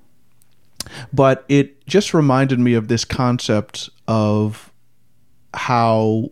[1.12, 4.72] but it just reminded me of this concept of
[5.54, 6.30] how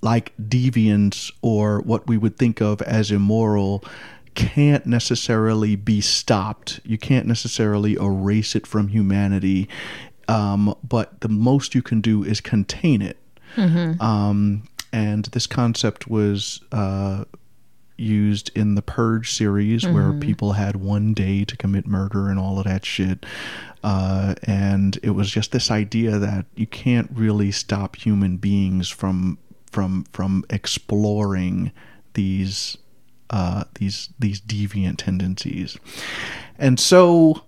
[0.00, 3.84] like deviance or what we would think of as immoral
[4.38, 6.78] can't necessarily be stopped.
[6.84, 9.68] You can't necessarily erase it from humanity.
[10.28, 13.18] Um, but the most you can do is contain it.
[14.00, 14.62] Um,
[14.92, 17.24] and this concept was uh,
[17.96, 22.58] used in the Purge series, where people had one day to commit murder and all
[22.60, 23.26] of that shit.
[23.82, 29.36] Uh, and it was just this idea that you can't really stop human beings from
[29.72, 31.72] from from exploring
[32.14, 32.76] these
[33.30, 35.76] uh, these these deviant tendencies,
[36.58, 37.42] and so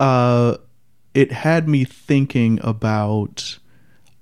[0.00, 0.56] uh,
[1.14, 3.58] it had me thinking about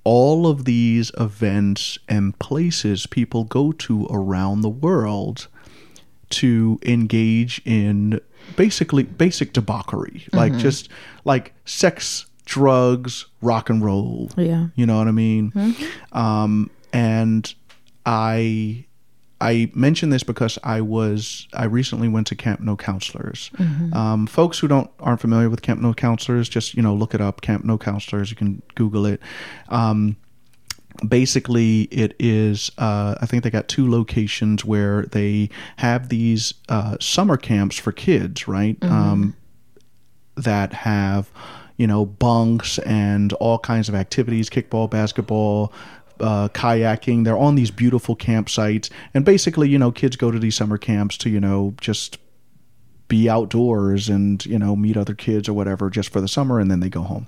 [0.04, 5.48] all of these events and places people go to around the world
[6.30, 8.20] to engage in
[8.56, 10.88] basically basic debauchery like just
[11.24, 14.30] like sex drugs rock and roll.
[14.36, 14.68] Yeah.
[14.76, 15.52] you know what i mean?
[16.12, 17.52] Um and
[18.04, 18.84] i
[19.40, 23.50] I mention this because I was I recently went to Camp No Counselors.
[23.92, 27.20] Um, folks who don't aren't familiar with Camp No Counselors, just you know look it
[27.20, 27.42] up.
[27.42, 28.30] Camp No Counselors.
[28.30, 29.20] You can Google it.
[29.68, 30.16] Um,
[31.06, 36.96] basically it is uh, i think they got two locations where they have these uh,
[37.00, 39.36] summer camps for kids right um,
[40.36, 41.30] that have
[41.76, 45.72] you know bunks and all kinds of activities kickball basketball
[46.20, 47.24] uh, kayaking.
[47.24, 48.90] They're on these beautiful campsites.
[49.14, 52.18] And basically you know kids go to these summer camps to you know just
[53.08, 56.70] be outdoors and you know meet other kids or whatever just for the summer and
[56.70, 57.26] then they go home.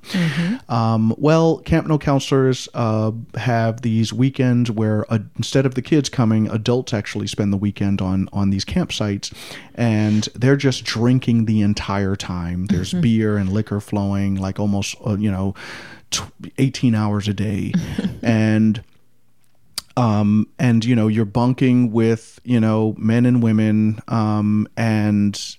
[0.68, 6.09] Um, well camp no counselors uh, have these weekends where uh, instead of the kids
[6.09, 9.32] coming adults actually spend the weekend on on these campsites
[9.74, 12.66] and they're just drinking the entire time.
[12.66, 15.55] There's beer and liquor flowing like almost uh, you know
[16.59, 17.72] 18 hours a day.
[18.20, 18.82] And
[19.98, 25.56] um, and you know you're bunking with you know men and women um, and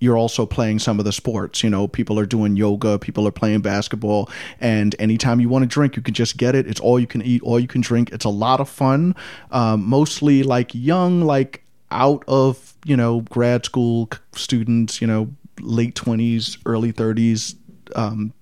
[0.00, 3.32] you're also playing some of the sports you know people are doing yoga people are
[3.32, 4.28] playing basketball
[4.60, 6.66] and anytime you want to drink you can just get it.
[6.66, 8.10] It's all you can eat all you can drink.
[8.10, 9.14] It's a lot of fun
[9.52, 15.30] um, mostly like young like out of you know grad school students you know
[15.60, 17.54] late 20s early 30s
[17.94, 18.32] um,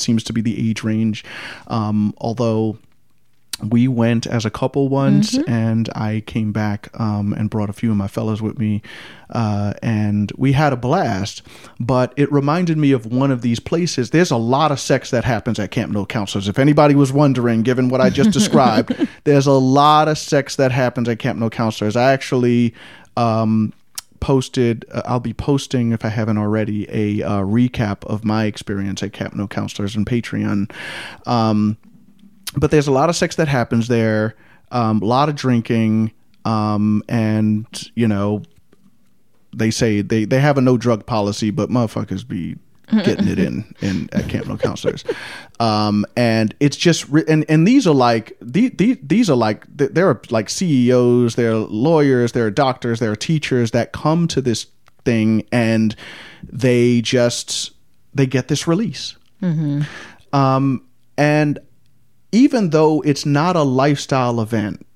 [0.00, 1.24] seems to be the age range.
[1.68, 2.78] Um, although
[3.68, 7.90] we went as a couple once and i came back um, and brought a few
[7.90, 8.80] of my fellows with me
[9.30, 11.42] uh, and we had a blast.
[11.78, 14.10] But it reminded me of one of these places.
[14.10, 16.48] There's a lot of sex that happens at camp no counselors.
[16.48, 20.72] If anybody was wondering given what i just described there's a lot of sex that
[20.72, 21.96] happens at camp no counselors.
[21.96, 22.74] I actually
[23.16, 23.72] um,
[24.20, 29.02] posted uh, i'll be posting if i haven't already a uh, recap of my experience
[29.02, 30.70] at camp no counselors and patreon.
[31.26, 31.76] Um,
[32.56, 34.34] but there's a lot of sex that happens there,
[34.70, 36.12] um, a lot of drinking,
[36.44, 38.42] um, and you know,
[39.54, 42.56] they say they they have a no drug policy, but motherfuckers be
[42.90, 45.04] getting it in in at Camp No Counselors,
[45.58, 48.72] um, and it's just re- and and these are like these
[49.02, 53.10] these are like th- there are like CEOs, there are lawyers, there are doctors, there
[53.10, 54.66] are teachers that come to this
[55.04, 55.94] thing and
[56.42, 57.72] they just
[58.14, 59.16] they get this release,
[60.32, 60.84] um,
[61.16, 61.58] and
[62.32, 64.86] even though it's not a lifestyle event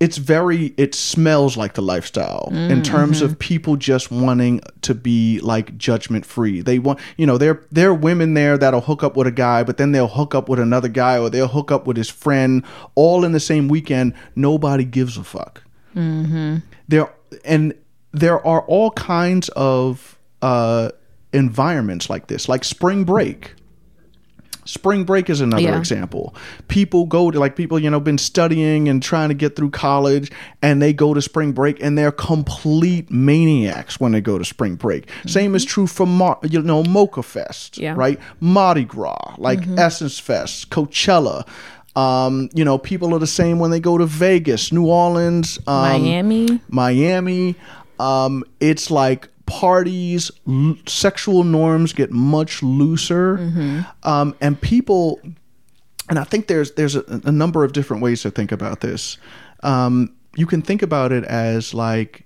[0.00, 5.38] it's very it smells like the lifestyle in terms of people just wanting to be
[5.40, 9.14] like judgment free they want you know there there are women there that'll hook up
[9.14, 11.86] with a guy but then they'll hook up with another guy or they'll hook up
[11.86, 14.14] with his friend all in the same weekend.
[14.34, 15.62] Nobody gives a fuck.
[16.88, 17.12] There
[17.44, 17.74] and
[18.12, 20.90] there are all kinds of uh
[21.32, 23.54] environments like this like spring break
[24.70, 25.78] spring break is another Yeah.
[25.78, 26.34] example
[26.68, 30.30] people go to like people you know been studying and trying to get through college
[30.62, 34.76] and they go to spring break and they're complete maniacs when they go to spring
[34.76, 37.94] break same is true for Mar- you know mocha fest Yeah.
[37.96, 41.46] right mardi gras like essence fest coachella
[41.96, 46.02] um, you know, people are the same when they go to Vegas, New Orleans, um,
[46.04, 46.60] Miami.
[46.68, 47.56] Miami.
[47.98, 53.36] Um, it's like parties, l- sexual norms get much looser,
[54.04, 55.20] um, and people.
[56.08, 59.18] And I think there's there's a, a number of different ways to think about this.
[59.62, 62.24] Um, you can think about it as like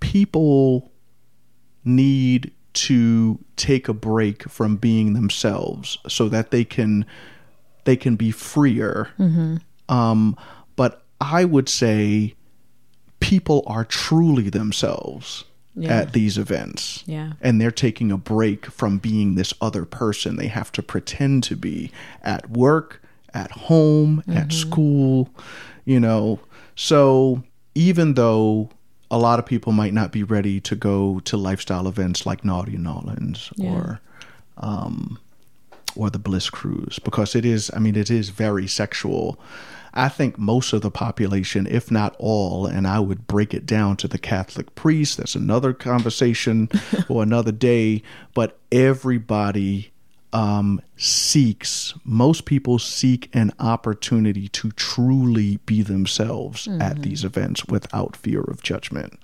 [0.00, 0.90] people
[1.84, 7.04] need to take a break from being themselves so that they can
[7.84, 9.08] they can be freer.
[9.88, 10.36] Um,
[10.76, 12.34] but I would say
[13.20, 15.44] people are truly themselves
[15.74, 16.00] Yeah.
[16.00, 17.02] at these events.
[17.06, 17.32] Yeah.
[17.40, 21.56] And they're taking a break from being this other person they have to pretend to
[21.56, 21.90] be
[22.22, 23.02] at work,
[23.32, 25.30] at home, at school,
[25.86, 26.40] you know.
[26.76, 27.42] So
[27.74, 28.68] even though
[29.10, 32.74] a lot of people might not be ready to go to lifestyle events like Naughty
[32.74, 34.00] in Orleans or
[34.58, 35.18] um,
[35.96, 39.38] or the Bliss Cruise because it is, I mean, it is very sexual.
[39.94, 43.96] I think most of the population, if not all, and I would break it down
[43.98, 46.66] to the Catholic priest, that's another conversation
[47.06, 48.02] for another day,
[48.34, 49.92] but everybody
[50.32, 58.16] um, seeks, most people seek an opportunity to truly be themselves at these events without
[58.16, 59.18] fear of judgment.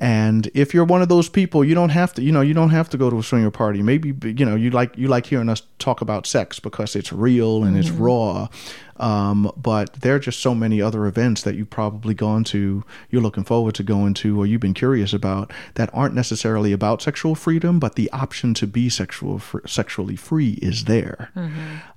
[0.00, 2.70] And if you're one of those people, you don't have to, you know, you don't
[2.70, 3.80] have to go to a swinger party.
[3.80, 7.62] Maybe, you know, you like you like hearing us talk about sex because it's real
[7.62, 8.48] and it's raw.
[8.96, 13.22] Um, but there are just so many other events that you've probably gone to, you're
[13.22, 17.34] looking forward to going to, or you've been curious about that aren't necessarily about sexual
[17.34, 21.30] freedom, but the option to be sexual sexually free is there.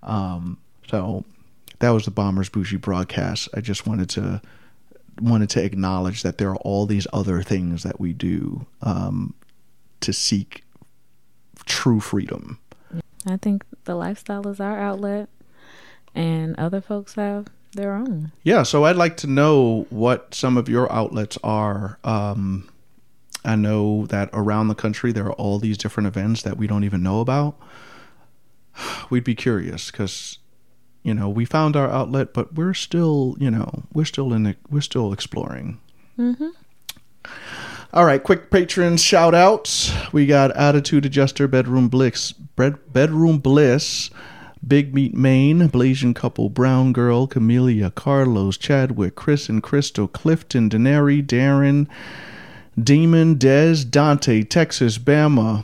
[0.01, 0.57] Um,
[0.89, 1.23] so
[1.79, 3.49] that was the Bombers Bougie broadcast.
[3.53, 4.41] I just wanted to
[5.21, 9.33] wanted to acknowledge that there are all these other things that we do um,
[9.99, 10.63] to seek
[11.65, 12.59] true freedom.
[13.25, 15.27] I think the lifestyle is our outlet,
[16.17, 18.31] and other folks have their own.
[18.43, 21.99] Yeah, so I'd like to know what some of your outlets are.
[22.03, 22.67] Um,
[23.45, 26.83] I know that around the country there are all these different events that we don't
[26.83, 27.55] even know about.
[29.11, 30.39] We'd be curious because
[31.03, 34.57] you know we found our outlet, but we're still you know we're still in it.
[34.71, 35.79] We're still exploring.
[36.17, 36.49] Mm-hmm.
[37.93, 39.91] All right, quick patrons shout outs.
[40.11, 44.09] We got Attitude Adjuster, Bedroom Bliss, Bed, Bedroom Bliss,
[44.65, 51.25] Big Meat Maine, Blasian Couple, Brown Girl, Camellia, Carlos, Chadwick, Chris and Crystal, Clifton, Denary,
[51.25, 51.87] Darren,
[52.81, 55.63] Demon, Dez, Dante, Texas, Bama,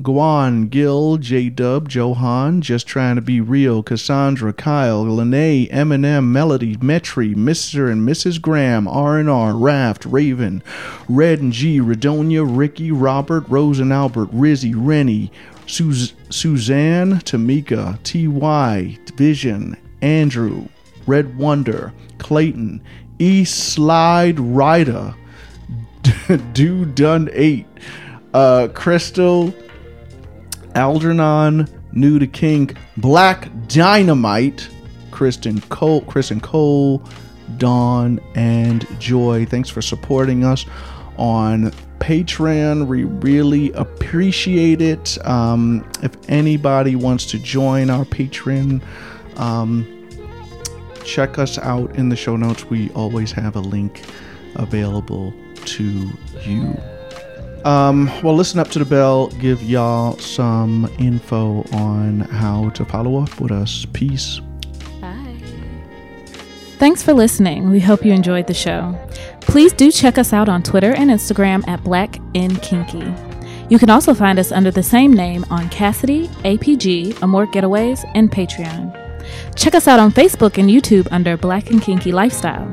[0.00, 6.76] Guan, Gil, J Dub, Johan, Just Trying to Be Real, Cassandra, Kyle, Lene, Eminem, Melody,
[6.76, 7.90] Metri, Mr.
[7.90, 8.40] and Mrs.
[8.40, 10.62] Graham, R&R, Raft, Raven,
[11.08, 15.32] Red and G, Redonia, Ricky, Robert, Rose and Albert, Rizzy, Rennie,
[15.68, 20.66] Suz- Suzanne, Tamika, T.Y., Vision, Andrew,
[21.06, 22.80] Red Wonder, Clayton,
[23.18, 25.14] East Slide Rider,
[26.52, 27.66] Do Done 8,
[28.34, 29.54] uh, Crystal,
[30.74, 34.68] Algernon, New to Kink, Black Dynamite,
[35.10, 37.02] Kristen Cole, Kristen Cole,
[37.56, 39.46] Dawn, and Joy.
[39.46, 40.64] Thanks for supporting us
[41.16, 42.86] on Patreon.
[42.86, 45.18] We really appreciate it.
[45.26, 48.82] Um, if anybody wants to join our Patreon,
[49.38, 49.86] um,
[51.04, 52.64] check us out in the show notes.
[52.66, 54.04] We always have a link
[54.56, 55.32] available
[55.64, 56.10] to
[56.44, 56.76] you.
[57.64, 59.28] Um, well, listen up to the bell.
[59.28, 63.86] Give y'all some info on how to follow up with us.
[63.92, 64.40] Peace.
[65.00, 65.36] Bye.
[66.78, 67.70] Thanks for listening.
[67.70, 68.96] We hope you enjoyed the show.
[69.48, 73.12] Please do check us out on Twitter and Instagram at Black and Kinky.
[73.68, 78.30] You can also find us under the same name on Kasidie, APG, Amor Getaways, and
[78.30, 78.94] Patreon.
[79.56, 82.66] Check us out on Facebook and YouTube under Black and Kinky Lifestyle.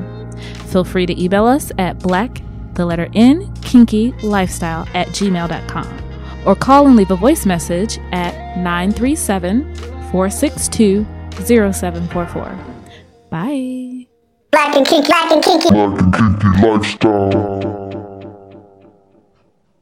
[0.66, 2.40] Feel free to email us at black,
[2.74, 6.06] the letter N, kinky lifestyle at gmail.com
[6.46, 9.74] or call and leave a voice message at 937
[10.12, 11.04] 462
[11.42, 12.58] 0744.
[13.30, 13.95] Bye.
[14.56, 15.68] Black and kinky, black and kinky.
[15.68, 17.85] Black and kinky lifestyle.